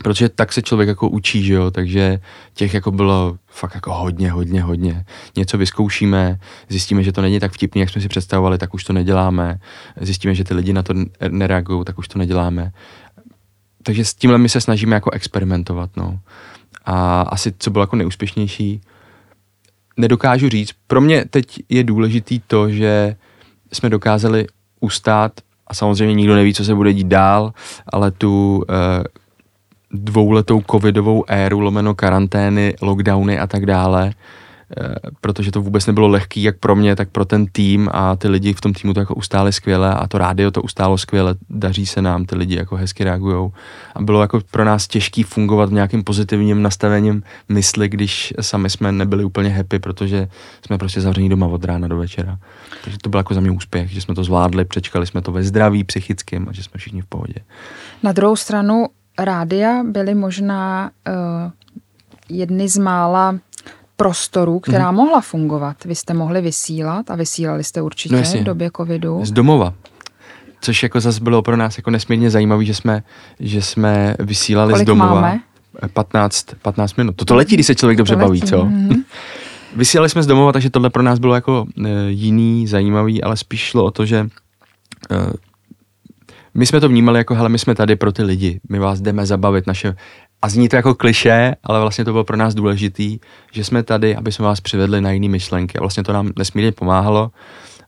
protože 0.03 0.29
tak 0.29 0.53
se 0.53 0.61
člověk 0.61 0.87
jako 0.87 1.09
učí, 1.09 1.43
že 1.43 1.53
jo, 1.53 1.71
takže 1.71 2.19
těch 2.53 2.73
jako 2.73 2.91
bylo 2.91 3.37
fakt 3.47 3.75
jako 3.75 3.93
hodně, 3.93 4.31
hodně, 4.31 4.61
hodně. 4.61 5.05
Něco 5.35 5.57
vyzkoušíme, 5.57 6.39
zjistíme, 6.69 7.03
že 7.03 7.11
to 7.11 7.21
není 7.21 7.39
tak 7.39 7.51
vtipný, 7.51 7.81
jak 7.81 7.89
jsme 7.89 8.01
si 8.01 8.07
představovali, 8.07 8.57
tak 8.57 8.73
už 8.73 8.83
to 8.83 8.93
neděláme. 8.93 9.59
Zjistíme, 10.01 10.35
že 10.35 10.43
ty 10.43 10.53
lidi 10.53 10.73
na 10.73 10.83
to 10.83 10.93
nereagují, 11.29 11.85
tak 11.85 11.97
už 11.97 12.07
to 12.07 12.19
neděláme. 12.19 12.71
Takže 13.83 14.05
s 14.05 14.13
tímhle 14.13 14.37
my 14.37 14.49
se 14.49 14.61
snažíme 14.61 14.95
jako 14.95 15.11
experimentovat, 15.11 15.89
no. 15.97 16.19
A 16.85 17.21
asi 17.21 17.53
co 17.59 17.71
bylo 17.71 17.83
jako 17.83 17.95
neúspěšnější, 17.95 18.81
nedokážu 19.97 20.49
říct. 20.49 20.71
Pro 20.87 21.01
mě 21.01 21.25
teď 21.25 21.45
je 21.69 21.83
důležitý 21.83 22.39
to, 22.47 22.69
že 22.69 23.15
jsme 23.71 23.89
dokázali 23.89 24.47
ustát 24.79 25.31
a 25.67 25.73
samozřejmě 25.73 26.13
nikdo 26.13 26.35
neví, 26.35 26.53
co 26.53 26.65
se 26.65 26.75
bude 26.75 26.93
dít 26.93 27.07
dál, 27.07 27.53
ale 27.93 28.11
tu 28.11 28.63
eh, 28.69 29.03
dvouletou 29.91 30.61
covidovou 30.71 31.23
éru, 31.27 31.59
lomeno 31.59 31.95
karantény, 31.95 32.75
lockdowny 32.81 33.39
a 33.39 33.47
tak 33.47 33.65
dále, 33.65 34.11
protože 35.21 35.51
to 35.51 35.61
vůbec 35.61 35.85
nebylo 35.85 36.07
lehký, 36.07 36.43
jak 36.43 36.57
pro 36.57 36.75
mě, 36.75 36.95
tak 36.95 37.09
pro 37.09 37.25
ten 37.25 37.45
tým 37.45 37.89
a 37.91 38.15
ty 38.15 38.27
lidi 38.27 38.53
v 38.53 38.61
tom 38.61 38.73
týmu 38.73 38.93
to 38.93 38.99
jako 38.99 39.15
ustáli 39.15 39.53
skvěle 39.53 39.93
a 39.93 40.07
to 40.07 40.17
rádio 40.17 40.51
to 40.51 40.61
ustálo 40.61 40.97
skvěle, 40.97 41.35
daří 41.49 41.85
se 41.85 42.01
nám, 42.01 42.25
ty 42.25 42.35
lidi 42.35 42.55
jako 42.55 42.75
hezky 42.75 43.03
reagují 43.03 43.51
a 43.95 44.01
bylo 44.01 44.21
jako 44.21 44.41
pro 44.51 44.65
nás 44.65 44.87
těžký 44.87 45.23
fungovat 45.23 45.69
v 45.69 45.73
nějakým 45.73 46.03
pozitivním 46.03 46.61
nastavením 46.61 47.23
mysli, 47.49 47.89
když 47.89 48.33
sami 48.41 48.69
jsme 48.69 48.91
nebyli 48.91 49.23
úplně 49.23 49.49
happy, 49.49 49.79
protože 49.79 50.27
jsme 50.65 50.77
prostě 50.77 51.01
zavření 51.01 51.29
doma 51.29 51.47
od 51.47 51.65
rána 51.65 51.87
do 51.87 51.97
večera. 51.97 52.37
Takže 52.83 52.97
to 52.97 53.09
byl 53.09 53.19
jako 53.19 53.33
za 53.33 53.41
mě 53.41 53.51
úspěch, 53.51 53.89
že 53.89 54.01
jsme 54.01 54.15
to 54.15 54.23
zvládli, 54.23 54.65
přečkali 54.65 55.07
jsme 55.07 55.21
to 55.21 55.31
ve 55.31 55.43
zdraví 55.43 55.83
psychickém 55.83 56.49
a 56.49 56.51
že 56.51 56.63
jsme 56.63 56.77
všichni 56.77 57.01
v 57.01 57.05
pohodě. 57.05 57.39
Na 58.03 58.11
druhou 58.11 58.35
stranu 58.35 58.85
rádia 59.19 59.83
byly 59.83 60.15
možná 60.15 60.91
uh, 61.07 61.51
jedny 62.29 62.69
z 62.69 62.77
mála 62.77 63.39
prostorů, 63.97 64.59
která 64.59 64.91
mm-hmm. 64.91 64.95
mohla 64.95 65.21
fungovat. 65.21 65.85
Vy 65.85 65.95
jste 65.95 66.13
mohli 66.13 66.41
vysílat 66.41 67.11
a 67.11 67.15
vysílali 67.15 67.63
jste 67.63 67.81
určitě 67.81 68.15
no 68.15 68.41
v 68.41 68.43
době 68.43 68.69
covidu. 68.77 69.25
Z 69.25 69.31
domova. 69.31 69.73
Což 70.61 70.83
jako 70.83 70.99
zase 70.99 71.21
bylo 71.21 71.41
pro 71.41 71.57
nás 71.57 71.77
jako 71.77 71.91
nesmírně 71.91 72.29
zajímavé, 72.29 72.65
že 72.65 72.73
jsme, 72.73 73.03
že 73.39 73.61
jsme 73.61 74.15
vysílali 74.19 74.73
Kolik 74.73 74.85
z 74.85 74.87
domova. 74.87 75.21
Máme? 75.21 75.39
15, 75.93 76.45
15 76.61 76.95
minut. 76.95 77.15
Toto 77.15 77.35
letí, 77.35 77.55
když 77.55 77.65
se 77.67 77.75
člověk 77.75 77.97
dobře 77.97 78.15
baví, 78.15 78.41
co? 78.41 78.63
Mm-hmm. 78.63 79.03
Vysílali 79.75 80.09
jsme 80.09 80.23
z 80.23 80.27
domova, 80.27 80.51
takže 80.51 80.69
tohle 80.69 80.89
pro 80.89 81.03
nás 81.03 81.19
bylo 81.19 81.35
jako 81.35 81.65
e, 81.85 81.89
jiný, 82.09 82.67
zajímavý, 82.67 83.23
ale 83.23 83.37
spíš 83.37 83.61
šlo 83.61 83.85
o 83.85 83.91
to, 83.91 84.05
že 84.05 84.17
e, 84.17 84.27
my 86.53 86.65
jsme 86.65 86.79
to 86.79 86.89
vnímali 86.89 87.17
jako, 87.17 87.35
hele, 87.35 87.49
my 87.49 87.59
jsme 87.59 87.75
tady 87.75 87.95
pro 87.95 88.11
ty 88.11 88.23
lidi, 88.23 88.59
my 88.69 88.79
vás 88.79 89.01
jdeme 89.01 89.25
zabavit, 89.25 89.67
naše 89.67 89.95
a 90.41 90.49
zní 90.49 90.69
to 90.69 90.75
jako 90.75 90.95
kliše, 90.95 91.55
ale 91.63 91.81
vlastně 91.81 92.05
to 92.05 92.11
bylo 92.11 92.23
pro 92.23 92.37
nás 92.37 92.55
důležitý, 92.55 93.19
že 93.51 93.63
jsme 93.63 93.83
tady, 93.83 94.15
aby 94.15 94.31
jsme 94.31 94.45
vás 94.45 94.61
přivedli 94.61 95.01
na 95.01 95.11
jiné 95.11 95.29
myšlenky. 95.29 95.77
A 95.77 95.81
vlastně 95.81 96.03
to 96.03 96.13
nám 96.13 96.31
nesmírně 96.37 96.71
pomáhalo, 96.71 97.31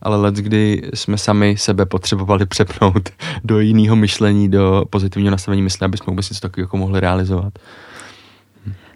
ale 0.02 0.18
let, 0.18 0.36
kdy 0.36 0.90
jsme 0.94 1.18
sami 1.18 1.58
sebe 1.58 1.86
potřebovali 1.86 2.46
přepnout 2.46 3.10
do 3.44 3.60
jiného 3.60 3.96
myšlení, 3.96 4.50
do 4.50 4.86
pozitivního 4.90 5.32
nastavení 5.32 5.62
mysli, 5.62 5.86
aby 5.86 5.98
jsme 5.98 6.12
vůbec 6.12 6.30
něco 6.30 6.42
takového 6.42 6.66
jako 6.66 6.78
mohli 6.78 7.00
realizovat. 7.00 7.54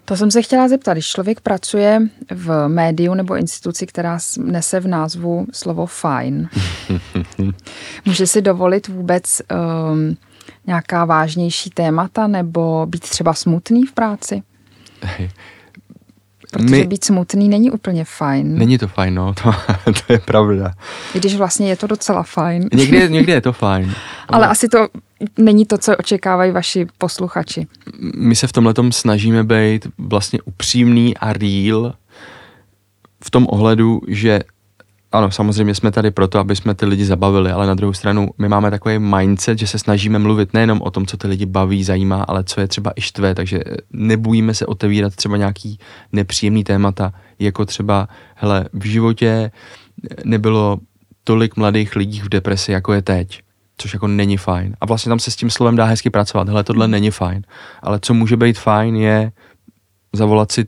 To 0.04 0.16
jsem 0.16 0.30
se 0.30 0.42
chtěla 0.42 0.68
zeptat, 0.68 0.92
když 0.92 1.06
člověk 1.06 1.40
pracuje 1.40 2.00
v 2.30 2.68
médiu 2.68 3.14
nebo 3.14 3.36
instituci, 3.36 3.86
která 3.86 4.18
nese 4.38 4.80
v 4.80 4.86
názvu 4.86 5.46
slovo 5.52 5.86
fajn, 5.86 6.48
může 8.04 8.26
si 8.26 8.42
dovolit 8.42 8.88
vůbec 8.88 9.42
um, 9.92 10.16
nějaká 10.66 11.04
vážnější 11.04 11.70
témata 11.70 12.26
nebo 12.26 12.86
být 12.86 13.02
třeba 13.02 13.34
smutný 13.34 13.86
v 13.86 13.92
práci? 13.92 14.42
Protože 16.54 16.76
My, 16.76 16.86
být 16.86 17.04
smutný 17.04 17.48
není 17.48 17.70
úplně 17.70 18.04
fajn. 18.04 18.58
Není 18.58 18.78
to 18.78 18.88
fajn, 18.88 19.14
no, 19.14 19.34
to, 19.42 19.54
to 20.06 20.12
je 20.12 20.18
pravda. 20.18 20.72
I 21.14 21.18
když 21.18 21.36
vlastně 21.36 21.68
je 21.68 21.76
to 21.76 21.86
docela 21.86 22.22
fajn. 22.22 22.68
Někdy, 22.74 23.10
někdy 23.10 23.32
je 23.32 23.40
to 23.40 23.52
fajn. 23.62 23.94
Ale, 24.28 24.36
ale 24.36 24.46
asi 24.46 24.68
to 24.68 24.88
není 25.38 25.66
to, 25.66 25.78
co 25.78 25.96
očekávají 25.96 26.52
vaši 26.52 26.86
posluchači. 26.98 27.66
My 28.16 28.36
se 28.36 28.46
v 28.46 28.52
tomhle 28.52 28.74
snažíme 28.90 29.44
být 29.44 29.86
vlastně 29.98 30.38
upřímný 30.44 31.16
a 31.16 31.32
real 31.32 31.94
v 33.24 33.30
tom 33.30 33.46
ohledu, 33.50 34.00
že 34.08 34.40
ano, 35.14 35.30
samozřejmě 35.30 35.74
jsme 35.74 35.90
tady 35.90 36.10
proto, 36.10 36.38
aby 36.38 36.56
jsme 36.56 36.74
ty 36.74 36.86
lidi 36.86 37.04
zabavili, 37.04 37.50
ale 37.50 37.66
na 37.66 37.74
druhou 37.74 37.92
stranu 37.92 38.28
my 38.38 38.48
máme 38.48 38.70
takový 38.70 38.98
mindset, 38.98 39.58
že 39.58 39.66
se 39.66 39.78
snažíme 39.78 40.18
mluvit 40.18 40.54
nejenom 40.54 40.82
o 40.82 40.90
tom, 40.90 41.06
co 41.06 41.16
ty 41.16 41.26
lidi 41.28 41.46
baví, 41.46 41.84
zajímá, 41.84 42.22
ale 42.22 42.44
co 42.44 42.60
je 42.60 42.68
třeba 42.68 42.92
i 42.96 43.00
štve, 43.00 43.34
takže 43.34 43.60
nebojíme 43.92 44.54
se 44.54 44.66
otevírat 44.66 45.16
třeba 45.16 45.36
nějaký 45.36 45.78
nepříjemný 46.12 46.64
témata, 46.64 47.12
jako 47.38 47.64
třeba, 47.64 48.08
hele, 48.34 48.64
v 48.72 48.84
životě 48.84 49.50
nebylo 50.24 50.78
tolik 51.24 51.56
mladých 51.56 51.96
lidí 51.96 52.20
v 52.20 52.28
depresi, 52.28 52.72
jako 52.72 52.92
je 52.92 53.02
teď 53.02 53.40
což 53.76 53.92
jako 53.92 54.08
není 54.08 54.36
fajn. 54.36 54.76
A 54.80 54.86
vlastně 54.86 55.10
tam 55.10 55.18
se 55.18 55.30
s 55.30 55.36
tím 55.36 55.50
slovem 55.50 55.76
dá 55.76 55.84
hezky 55.84 56.10
pracovat. 56.10 56.48
Hele, 56.48 56.64
tohle 56.64 56.88
není 56.88 57.10
fajn. 57.10 57.42
Ale 57.82 57.98
co 58.02 58.14
může 58.14 58.36
být 58.36 58.58
fajn, 58.58 58.96
je 58.96 59.32
zavolat 60.12 60.52
si 60.52 60.66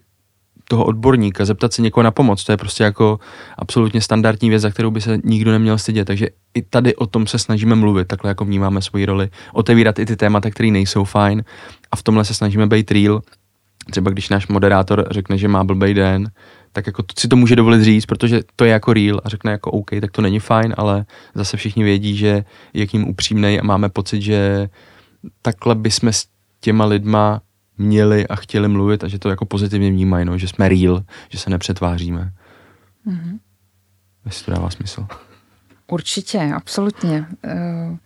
toho 0.68 0.84
odborníka, 0.84 1.44
zeptat 1.44 1.72
se 1.72 1.82
někoho 1.82 2.04
na 2.04 2.10
pomoc. 2.10 2.44
To 2.44 2.52
je 2.52 2.56
prostě 2.56 2.84
jako 2.84 3.18
absolutně 3.58 4.00
standardní 4.00 4.50
věc, 4.50 4.62
za 4.62 4.70
kterou 4.70 4.90
by 4.90 5.00
se 5.00 5.18
nikdo 5.24 5.52
neměl 5.52 5.78
stydět. 5.78 6.06
Takže 6.06 6.28
i 6.54 6.62
tady 6.62 6.96
o 6.96 7.06
tom 7.06 7.26
se 7.26 7.38
snažíme 7.38 7.74
mluvit, 7.74 8.08
takhle 8.08 8.30
jako 8.30 8.44
vnímáme 8.44 8.82
svoji 8.82 9.06
roli, 9.06 9.28
otevírat 9.52 9.98
i 9.98 10.06
ty 10.06 10.16
témata, 10.16 10.50
které 10.50 10.70
nejsou 10.70 11.04
fajn 11.04 11.44
a 11.90 11.96
v 11.96 12.02
tomhle 12.02 12.24
se 12.24 12.34
snažíme 12.34 12.66
být 12.66 12.90
real. 12.90 13.22
Třeba 13.90 14.10
když 14.10 14.28
náš 14.28 14.46
moderátor 14.48 15.08
řekne, 15.10 15.38
že 15.38 15.48
má 15.48 15.64
blbej 15.64 15.94
den, 15.94 16.30
tak 16.72 16.86
jako 16.86 17.04
si 17.18 17.28
to 17.28 17.36
může 17.36 17.56
dovolit 17.56 17.82
říct, 17.82 18.06
protože 18.06 18.40
to 18.56 18.64
je 18.64 18.70
jako 18.70 18.92
real 18.92 19.20
a 19.24 19.28
řekne 19.28 19.52
jako 19.52 19.70
OK, 19.70 19.90
tak 20.00 20.10
to 20.10 20.22
není 20.22 20.40
fajn, 20.40 20.74
ale 20.76 21.04
zase 21.34 21.56
všichni 21.56 21.84
vědí, 21.84 22.16
že 22.16 22.44
je 22.72 22.86
k 22.86 22.92
ním 22.92 23.08
upřímnej 23.08 23.60
a 23.60 23.64
máme 23.64 23.88
pocit, 23.88 24.22
že 24.22 24.68
takhle 25.42 25.74
bychom 25.74 26.08
s 26.08 26.26
těma 26.60 26.84
lidma 26.84 27.40
měli 27.78 28.28
a 28.28 28.36
chtěli 28.36 28.68
mluvit 28.68 29.04
a 29.04 29.08
že 29.08 29.18
to 29.18 29.28
jako 29.28 29.46
pozitivně 29.46 29.90
vnímají, 29.90 30.24
no, 30.24 30.38
že 30.38 30.48
jsme 30.48 30.68
real, 30.68 31.02
že 31.28 31.38
se 31.38 31.50
nepřetváříme. 31.50 32.32
Mm-hmm. 33.06 33.38
Jestli 34.24 34.44
to 34.44 34.50
dává 34.50 34.70
smysl. 34.70 35.06
Určitě, 35.86 36.52
absolutně. 36.56 37.26
Uh, 37.44 37.96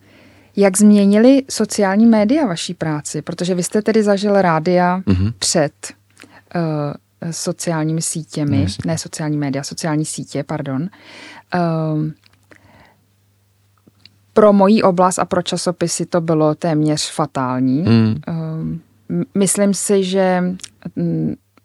jak 0.57 0.79
změnili 0.79 1.43
sociální 1.51 2.07
média 2.07 2.47
vaší 2.47 2.75
práci? 2.75 3.23
Protože 3.23 3.55
vy 3.55 3.63
jste 3.63 3.83
tedy 3.83 4.03
zažil 4.03 4.43
rádia 4.43 4.99
mm-hmm. 4.99 5.33
před 5.39 5.73
uh, 6.55 7.31
sociálními 7.31 8.03
sítěmi, 8.03 8.59
ne, 8.59 8.67
ne 8.87 8.99
sociální 8.99 9.37
média, 9.37 9.63
sociální 9.63 10.05
sítě, 10.05 10.45
pardon. 10.45 10.83
Uh, 11.55 12.11
pro 14.33 14.53
mojí 14.53 14.83
oblast 14.83 15.19
a 15.19 15.25
pro 15.25 15.43
časopisy 15.43 16.07
to 16.07 16.21
bylo 16.21 16.55
téměř 16.55 17.11
fatální. 17.11 17.83
Mm. 17.83 18.15
Uh, 18.29 18.35
Myslím 19.35 19.75
si, 19.75 20.05
že 20.05 20.43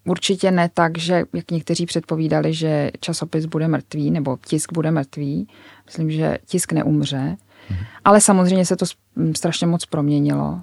určitě 0.06 0.52
ne 0.52 0.70
tak, 0.74 0.98
že 0.98 1.24
jak 1.34 1.52
někteří 1.52 1.86
předpovídali, 1.86 2.54
že 2.54 2.92
časopis 3.00 3.46
bude 3.46 3.68
mrtvý 3.68 4.12
nebo 4.12 4.38
tisk 4.48 4.74
bude 4.74 4.92
mrtvý. 4.92 5.48
Myslím, 5.86 6.12
že 6.12 6.38
tisk 6.46 6.72
neumře. 6.72 7.38
Mhm. 7.70 7.80
Ale 8.06 8.22
samozřejmě 8.22 8.66
se 8.66 8.76
to 8.76 8.86
strašně 9.36 9.68
moc 9.68 9.86
proměnilo. 9.86 10.62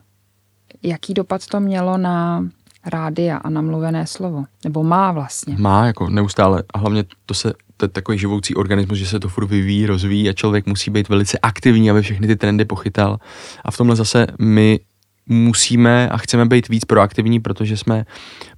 Jaký 0.83 1.15
dopad 1.15 1.47
to 1.47 1.61
mělo 1.61 1.99
na 1.99 2.49
rádia 2.87 3.37
a 3.37 3.51
na 3.51 3.63
mluvené 3.63 4.07
slovo? 4.07 4.45
Nebo 4.65 4.83
má 4.83 5.13
vlastně? 5.13 5.57
Má, 5.59 5.87
jako 5.87 6.11
neustále. 6.11 6.63
A 6.75 6.79
hlavně 6.79 7.05
to 7.27 7.35
se 7.35 7.53
to 7.77 7.85
je 7.85 7.89
takový 7.89 8.19
živoucí 8.19 8.55
organismus, 8.55 8.99
že 8.99 9.07
se 9.07 9.21
to 9.21 9.29
furt 9.29 9.47
vyvíjí, 9.47 9.87
rozvíjí 9.87 10.29
a 10.29 10.33
člověk 10.33 10.67
musí 10.67 10.91
být 10.91 11.09
velice 11.09 11.39
aktivní, 11.39 11.91
aby 11.91 12.03
všechny 12.03 12.27
ty 12.27 12.37
trendy 12.37 12.65
pochytal. 12.65 13.19
A 13.65 13.71
v 13.71 13.77
tomhle 13.77 13.97
zase 13.97 14.27
my 14.39 14.81
musíme 15.27 16.09
a 16.09 16.19
chceme 16.19 16.47
být 16.47 16.69
víc 16.69 16.85
proaktivní, 16.85 17.41
protože 17.41 17.77
jsme 17.77 18.05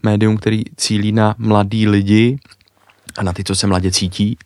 médium, 0.03 0.37
který 0.37 0.63
cílí 0.77 1.13
na 1.13 1.35
mladý 1.39 1.89
lidi 1.89 2.39
a 3.19 3.23
na 3.23 3.33
ty, 3.33 3.45
co 3.45 3.55
se 3.55 3.67
mladě 3.67 3.91
cítí. 3.91 4.39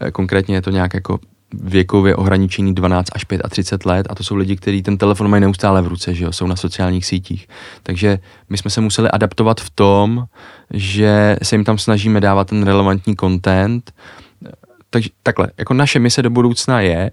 Eh, 0.00 0.10
konkrétně 0.10 0.54
je 0.54 0.62
to 0.62 0.70
nějak 0.70 0.94
jako 0.94 1.18
věkově 1.62 2.16
ohraničení 2.16 2.74
12 2.74 3.08
až 3.12 3.24
35 3.48 3.86
let 3.86 4.06
a 4.10 4.14
to 4.14 4.24
jsou 4.24 4.36
lidi, 4.36 4.56
kteří 4.56 4.82
ten 4.82 4.98
telefon 4.98 5.28
mají 5.28 5.40
neustále 5.40 5.82
v 5.82 5.86
ruce, 5.86 6.14
že 6.14 6.24
jo, 6.24 6.32
jsou 6.32 6.46
na 6.46 6.56
sociálních 6.56 7.06
sítích. 7.06 7.48
Takže 7.82 8.18
my 8.48 8.58
jsme 8.58 8.70
se 8.70 8.80
museli 8.80 9.10
adaptovat 9.10 9.60
v 9.60 9.70
tom, 9.70 10.26
že 10.70 11.36
se 11.42 11.54
jim 11.54 11.64
tam 11.64 11.78
snažíme 11.78 12.20
dávat 12.20 12.48
ten 12.48 12.62
relevantní 12.62 13.16
content. 13.16 13.92
Takže 14.90 15.10
takhle, 15.22 15.50
jako 15.58 15.74
naše 15.74 15.98
mise 15.98 16.22
do 16.22 16.30
budoucna 16.30 16.80
je, 16.80 17.10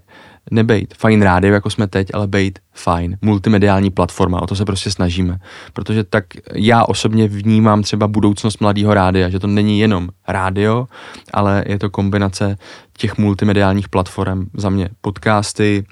nebejt 0.50 0.94
fajn 0.94 1.22
rádio, 1.22 1.54
jako 1.54 1.70
jsme 1.70 1.86
teď, 1.86 2.08
ale 2.14 2.26
bejt 2.26 2.58
fajn, 2.72 3.18
multimediální 3.22 3.90
platforma, 3.90 4.42
o 4.42 4.46
to 4.46 4.56
se 4.56 4.64
prostě 4.64 4.90
snažíme. 4.90 5.38
Protože 5.72 6.04
tak 6.04 6.24
já 6.54 6.84
osobně 6.84 7.28
vnímám 7.28 7.82
třeba 7.82 8.08
budoucnost 8.08 8.60
mladého 8.60 8.94
rádia, 8.94 9.28
že 9.28 9.38
to 9.38 9.46
není 9.46 9.80
jenom 9.80 10.08
rádio, 10.28 10.88
ale 11.32 11.64
je 11.66 11.78
to 11.78 11.90
kombinace 11.90 12.58
těch 12.96 13.18
multimediálních 13.18 13.88
platform. 13.88 14.46
Za 14.54 14.70
mě 14.70 14.88
podcasty, 15.00 15.84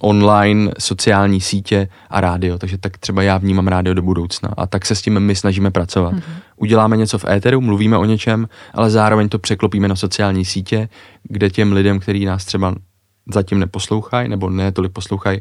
online, 0.00 0.72
sociální 0.78 1.40
sítě 1.40 1.88
a 2.10 2.20
rádio. 2.20 2.58
Takže 2.58 2.78
tak 2.78 2.98
třeba 2.98 3.22
já 3.22 3.38
vnímám 3.38 3.68
rádio 3.68 3.94
do 3.94 4.02
budoucna 4.02 4.48
a 4.56 4.66
tak 4.66 4.86
se 4.86 4.94
s 4.94 5.02
tím 5.02 5.20
my 5.20 5.34
snažíme 5.34 5.70
pracovat. 5.70 6.14
Mm-hmm. 6.14 6.22
Uděláme 6.56 6.96
něco 6.96 7.18
v 7.18 7.24
éteru, 7.24 7.60
mluvíme 7.60 7.96
o 7.96 8.04
něčem, 8.04 8.48
ale 8.74 8.90
zároveň 8.90 9.28
to 9.28 9.38
překlopíme 9.38 9.88
na 9.88 9.96
sociální 9.96 10.44
sítě, 10.44 10.88
kde 11.22 11.50
těm 11.50 11.72
lidem, 11.72 12.00
kteří 12.00 12.24
nás 12.24 12.44
třeba 12.44 12.74
zatím 13.34 13.58
neposlouchají 13.58 14.28
nebo 14.28 14.50
ne 14.50 14.72
tolik 14.72 14.92
poslouchají, 14.92 15.40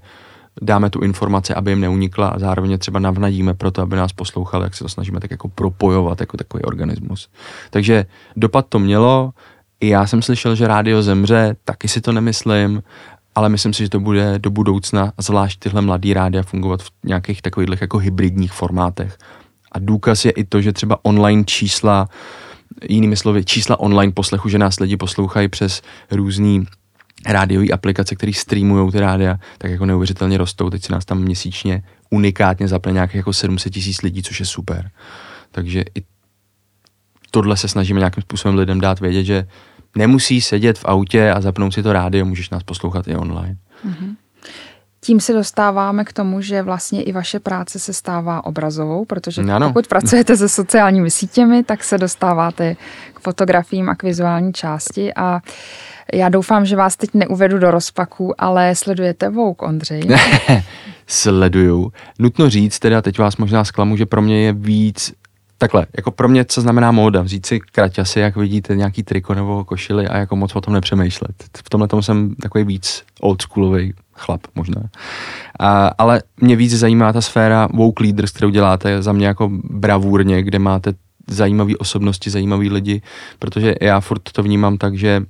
dáme 0.62 0.90
tu 0.90 1.00
informaci, 1.00 1.54
aby 1.54 1.72
jim 1.72 1.82
neunikla 1.82 2.28
a 2.28 2.40
zároveň 2.40 2.78
třeba 2.78 3.00
navnadíme 3.00 3.54
pro 3.54 3.72
to, 3.72 3.82
aby 3.82 3.96
nás 3.96 4.14
poslouchali, 4.14 4.64
jak 4.64 4.76
se 4.76 4.84
to 4.84 4.90
snažíme 4.90 5.20
tak 5.20 5.32
jako 5.32 5.48
propojovat 5.48 6.20
jako 6.20 6.38
takový 6.38 6.64
organismus. 6.64 7.30
Takže 7.70 8.06
dopad 8.36 8.66
to 8.70 8.80
mělo, 8.80 9.32
i 9.80 9.88
já 9.88 10.08
jsem 10.08 10.22
slyšel, 10.22 10.56
že 10.56 10.68
rádio 10.68 11.02
zemře, 11.02 11.56
taky 11.66 11.88
si 11.88 12.02
to 12.02 12.12
nemyslím 12.12 12.84
ale 13.38 13.50
myslím 13.50 13.74
si, 13.74 13.84
že 13.84 13.90
to 13.90 14.00
bude 14.00 14.40
do 14.40 14.50
budoucna, 14.50 15.14
zvlášť 15.18 15.60
tyhle 15.60 15.82
mladý 15.82 16.14
rádia, 16.14 16.44
fungovat 16.44 16.84
v 16.84 16.90
nějakých 17.06 17.42
takových 17.42 17.82
jako 17.82 17.98
hybridních 17.98 18.52
formátech. 18.52 19.18
A 19.72 19.80
důkaz 19.80 20.26
je 20.26 20.32
i 20.32 20.44
to, 20.44 20.62
že 20.62 20.74
třeba 20.74 21.06
online 21.06 21.44
čísla 21.44 22.10
jinými 22.90 23.16
slovy 23.16 23.46
čísla 23.46 23.80
online 23.80 24.14
poslechu, 24.14 24.50
že 24.50 24.58
nás 24.58 24.80
lidi 24.80 24.98
poslouchají 24.98 25.48
přes 25.48 25.82
různý 26.12 26.66
rádiové 27.28 27.68
aplikace, 27.68 28.16
které 28.16 28.34
streamují 28.34 28.92
ty 28.92 29.00
rádia, 29.00 29.40
tak 29.58 29.72
jako 29.72 29.86
neuvěřitelně 29.86 30.38
rostou. 30.38 30.70
Teď 30.70 30.86
si 30.86 30.92
nás 30.92 31.06
tam 31.06 31.22
měsíčně 31.22 31.84
unikátně 32.10 32.68
zapne 32.68 32.92
nějakých 32.92 33.16
jako 33.16 33.34
700 33.34 33.74
tisíc 33.74 34.02
lidí, 34.02 34.24
což 34.24 34.40
je 34.40 34.46
super. 34.46 34.92
Takže 35.52 35.82
i 35.96 36.02
tohle 37.32 37.58
se 37.58 37.68
snažíme 37.68 38.00
nějakým 38.00 38.22
způsobem 38.22 38.58
lidem 38.58 38.82
dát 38.82 39.00
vědět, 39.00 39.24
že 39.24 39.48
nemusí 39.98 40.42
sedět 40.42 40.80
v 40.80 40.86
autě 40.86 41.32
a 41.32 41.42
zapnout 41.42 41.74
si 41.74 41.84
to 41.84 41.94
rádio, 41.94 42.26
můžeš 42.26 42.50
nás 42.50 42.64
poslouchat 42.64 43.08
i 43.08 43.16
online. 43.16 43.56
Mm-hmm. 43.88 44.16
Tím 45.00 45.20
se 45.20 45.34
dostáváme 45.34 46.06
k 46.06 46.14
tomu, 46.14 46.42
že 46.42 46.62
vlastně 46.62 47.04
i 47.04 47.12
vaše 47.12 47.40
práce 47.40 47.80
se 47.80 47.94
stává 47.94 48.46
obrazovou, 48.46 49.06
protože 49.06 49.42
ano. 49.42 49.68
pokud 49.68 49.88
pracujete 49.88 50.38
se 50.38 50.50
sociálními 50.50 51.12
sítěmi, 51.12 51.64
tak 51.64 51.84
se 51.84 51.98
dostáváte 51.98 52.76
k 53.14 53.20
fotografiím 53.20 53.90
a 53.90 53.96
k 53.96 54.04
vizuální 54.04 54.54
části 54.54 55.14
a 55.14 55.42
já 56.14 56.30
doufám, 56.30 56.66
že 56.66 56.76
vás 56.76 56.96
teď 56.96 57.10
neuvedu 57.14 57.60
do 57.60 57.72
rozpaku, 57.72 58.42
ale 58.42 58.76
sledujete 58.76 59.30
Vouk, 59.30 59.62
Ondřej? 59.62 60.02
Sleduju. 61.08 61.92
Nutno 62.20 62.50
říct, 62.50 62.80
teda 62.80 63.02
teď 63.02 63.20
vás 63.20 63.38
možná 63.38 63.64
zklamu, 63.64 63.98
že 63.98 64.06
pro 64.06 64.22
mě 64.22 64.46
je 64.46 64.54
víc 64.54 65.14
takhle, 65.58 65.86
jako 65.98 66.12
pro 66.12 66.28
mě, 66.28 66.46
co 66.46 66.62
znamená 66.62 66.92
móda, 66.92 67.22
vzít 67.22 67.46
si 67.46 67.60
kraťasy, 67.60 68.20
jak 68.20 68.36
vidíte, 68.36 68.76
nějaký 68.76 69.04
triko 69.04 69.34
nebo 69.34 69.66
košily 69.66 70.08
a 70.08 70.18
jako 70.18 70.36
moc 70.36 70.56
o 70.56 70.62
tom 70.62 70.74
nepřemýšlet. 70.74 71.32
V 71.58 71.70
tomhle 71.70 71.88
tom 71.88 72.02
jsem 72.02 72.36
takový 72.36 72.64
víc 72.64 73.04
oldschoolový 73.22 73.94
chlap 74.14 74.42
možná. 74.56 74.82
A, 75.60 75.88
ale 75.88 76.22
mě 76.42 76.56
víc 76.56 76.74
zajímá 76.74 77.14
ta 77.14 77.22
sféra 77.22 77.68
woke 77.74 78.04
leaders, 78.04 78.32
kterou 78.32 78.50
děláte 78.50 79.02
za 79.02 79.12
mě 79.12 79.28
jako 79.28 79.50
bravurně, 79.64 80.44
kde 80.44 80.60
máte 80.60 80.94
zajímavé 81.28 81.76
osobnosti, 81.76 82.30
zajímaví 82.30 82.70
lidi, 82.70 83.02
protože 83.40 83.76
já 83.82 84.00
furt 84.00 84.22
to 84.32 84.44
vnímám 84.44 84.78
tak, 84.78 84.98
že 84.98 85.24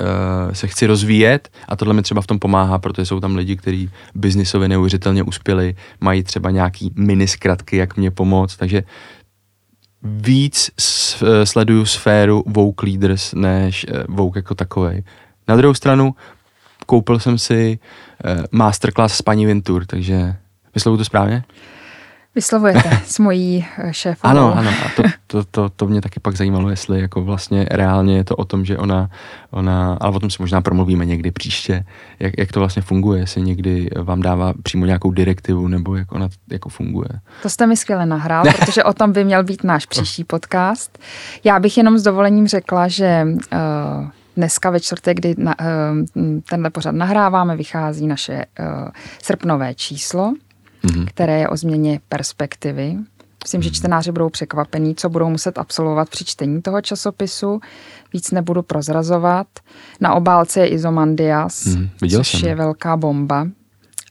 uh, 0.00 0.52
se 0.52 0.66
chci 0.66 0.86
rozvíjet 0.86 1.48
a 1.68 1.76
tohle 1.76 1.94
mi 1.94 2.02
třeba 2.02 2.20
v 2.20 2.26
tom 2.26 2.38
pomáhá, 2.38 2.78
protože 2.78 3.06
jsou 3.06 3.20
tam 3.20 3.36
lidi, 3.36 3.56
kteří 3.56 3.90
biznisově 4.14 4.68
neuvěřitelně 4.68 5.22
uspěli, 5.22 5.74
mají 6.00 6.22
třeba 6.22 6.50
nějaký 6.50 6.92
mini 6.96 7.28
zkratky, 7.28 7.76
jak 7.76 7.96
mě 7.96 8.10
pomoct, 8.10 8.56
takže 8.56 8.82
víc 10.02 10.70
sleduju 11.44 11.84
sféru 11.84 12.44
woke 12.46 12.86
leaders 12.86 13.34
než 13.34 13.86
uh, 13.88 14.16
woke 14.16 14.38
jako 14.38 14.54
takovej. 14.54 15.04
Na 15.48 15.56
druhou 15.56 15.74
stranu 15.74 16.14
koupil 16.86 17.18
jsem 17.18 17.38
si 17.38 17.78
uh, 18.24 18.44
masterclass 18.52 19.16
s 19.16 19.22
paní 19.22 19.46
Vintur, 19.46 19.86
takže 19.86 20.36
vyslovuju 20.74 20.98
to 20.98 21.04
správně? 21.04 21.44
Vyslovujete 22.34 23.00
s 23.04 23.18
mojí 23.18 23.66
eh, 23.78 23.92
šéfou. 23.92 24.28
Ano, 24.28 24.56
ano. 24.56 24.70
A 24.70 24.88
to, 24.96 25.02
to, 25.32 25.44
to, 25.44 25.68
to, 25.68 25.86
mě 25.86 26.00
taky 26.00 26.20
pak 26.20 26.36
zajímalo, 26.36 26.70
jestli 26.70 27.00
jako 27.00 27.22
vlastně 27.22 27.66
reálně 27.70 28.16
je 28.16 28.24
to 28.24 28.36
o 28.36 28.44
tom, 28.44 28.64
že 28.64 28.78
ona, 28.78 29.10
ona 29.50 29.96
ale 30.00 30.16
o 30.16 30.20
tom 30.20 30.30
si 30.30 30.36
možná 30.40 30.60
promluvíme 30.60 31.04
někdy 31.04 31.30
příště, 31.30 31.84
jak, 32.20 32.32
jak 32.38 32.52
to 32.52 32.60
vlastně 32.60 32.82
funguje, 32.82 33.20
jestli 33.20 33.42
někdy 33.42 33.90
vám 34.02 34.22
dává 34.22 34.52
přímo 34.62 34.86
nějakou 34.86 35.10
direktivu, 35.10 35.68
nebo 35.68 35.96
jak 35.96 36.12
ona 36.12 36.28
jako 36.50 36.68
funguje. 36.68 37.08
To 37.42 37.48
jste 37.48 37.66
mi 37.66 37.76
skvěle 37.76 38.06
nahrál, 38.06 38.44
protože 38.58 38.84
o 38.84 38.92
tom 38.92 39.12
by 39.12 39.24
měl 39.24 39.44
být 39.44 39.64
náš 39.64 39.86
příští 39.86 40.24
podcast. 40.24 40.98
Já 41.44 41.60
bych 41.60 41.76
jenom 41.76 41.98
s 41.98 42.02
dovolením 42.02 42.46
řekla, 42.46 42.88
že 42.88 43.26
uh, 43.26 44.08
dneska 44.36 44.70
ve 44.70 44.80
čtvrtek, 44.80 45.16
kdy 45.16 45.34
na, 45.38 45.54
uh, 45.60 46.40
tenhle 46.48 46.70
pořad 46.70 46.94
nahráváme, 46.94 47.56
vychází 47.56 48.06
naše 48.06 48.44
uh, 48.60 48.88
srpnové 49.22 49.74
číslo 49.74 50.34
mm-hmm. 50.84 51.04
které 51.06 51.38
je 51.38 51.48
o 51.48 51.56
změně 51.56 52.00
perspektivy. 52.08 52.96
Myslím, 53.44 53.62
že 53.62 53.70
čtenáři 53.70 54.12
budou 54.12 54.28
překvapení, 54.28 54.94
co 54.94 55.08
budou 55.08 55.30
muset 55.30 55.58
absolvovat 55.58 56.08
při 56.08 56.24
čtení 56.24 56.62
toho 56.62 56.80
časopisu. 56.80 57.60
Víc 58.12 58.30
nebudu 58.30 58.62
prozrazovat. 58.62 59.46
Na 60.00 60.14
obálce 60.14 60.60
je 60.60 60.68
Izomandias, 60.68 61.64
mm, 61.64 61.88
což 62.10 62.28
jsem. 62.28 62.48
je 62.48 62.54
velká 62.54 62.96
bomba. 62.96 63.48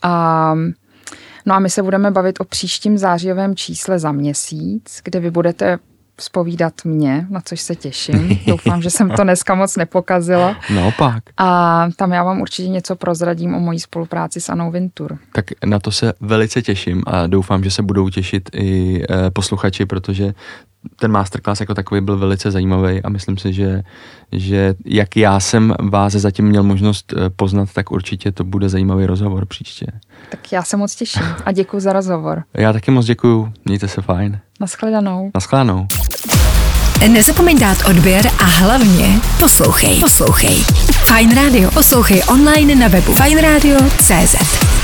A, 0.01 0.55
no 1.45 1.55
a 1.55 1.59
my 1.59 1.69
se 1.69 1.83
budeme 1.83 2.11
bavit 2.11 2.39
o 2.39 2.43
příštím 2.43 2.97
zářijovém 2.97 3.55
čísle 3.55 3.99
za 3.99 4.11
měsíc, 4.11 5.01
kde 5.03 5.19
vy 5.19 5.31
budete 5.31 5.79
spovídat 6.21 6.73
mě, 6.84 7.25
na 7.29 7.41
což 7.41 7.62
se 7.62 7.75
těším. 7.75 8.39
Doufám, 8.47 8.81
že 8.81 8.89
jsem 8.89 9.10
to 9.10 9.23
dneska 9.23 9.55
moc 9.55 9.75
nepokazila. 9.75 10.55
Naopak. 10.73 11.23
A 11.38 11.89
tam 11.95 12.12
já 12.12 12.23
vám 12.23 12.41
určitě 12.41 12.69
něco 12.69 12.95
prozradím 12.95 13.55
o 13.55 13.60
mojí 13.60 13.79
spolupráci 13.79 14.41
s 14.41 14.49
Anou 14.49 14.71
Vintur. 14.71 15.17
Tak 15.31 15.45
na 15.65 15.79
to 15.79 15.91
se 15.91 16.13
velice 16.19 16.62
těším 16.62 17.03
a 17.07 17.27
doufám, 17.27 17.63
že 17.63 17.71
se 17.71 17.84
budou 17.84 18.10
těšit 18.10 18.49
i 18.53 19.01
eh, 19.10 19.31
posluchači, 19.31 19.86
protože 19.86 20.34
ten 20.95 21.11
masterclass 21.11 21.59
jako 21.59 21.73
takový 21.73 22.01
byl 22.01 22.17
velice 22.17 22.51
zajímavý 22.51 23.03
a 23.03 23.09
myslím 23.09 23.37
si, 23.37 23.53
že, 23.53 23.83
že 24.31 24.73
jak 24.85 25.17
já 25.17 25.39
jsem 25.39 25.73
vás 25.79 26.13
zatím 26.13 26.45
měl 26.45 26.63
možnost 26.63 27.13
eh, 27.13 27.29
poznat, 27.29 27.69
tak 27.73 27.91
určitě 27.91 28.31
to 28.31 28.43
bude 28.43 28.69
zajímavý 28.69 29.05
rozhovor 29.05 29.45
příště. 29.45 29.85
Tak 30.31 30.51
já 30.51 30.63
se 30.63 30.77
moc 30.77 30.95
těším 30.95 31.23
a 31.45 31.51
děkuji 31.51 31.79
za 31.79 31.93
rozhovor. 31.93 32.43
Já 32.53 32.73
taky 32.73 32.91
moc 32.91 33.05
děkuji, 33.05 33.53
mějte 33.65 33.87
se 33.87 34.01
fajn. 34.01 34.39
Naschledanou. 34.59 35.31
Naschledanou. 35.33 35.87
Nezapomeň 37.07 37.59
dát 37.59 37.77
odběr 37.89 38.27
a 38.39 38.43
hlavně 38.43 39.21
poslouchej. 39.39 39.99
Poslouchej. 39.99 40.55
Fine 41.05 41.35
Radio. 41.35 41.71
Poslouchej 41.71 42.23
online 42.29 42.75
na 42.75 42.87
webu 42.87 43.13
fajnradio.cz. 43.13 44.80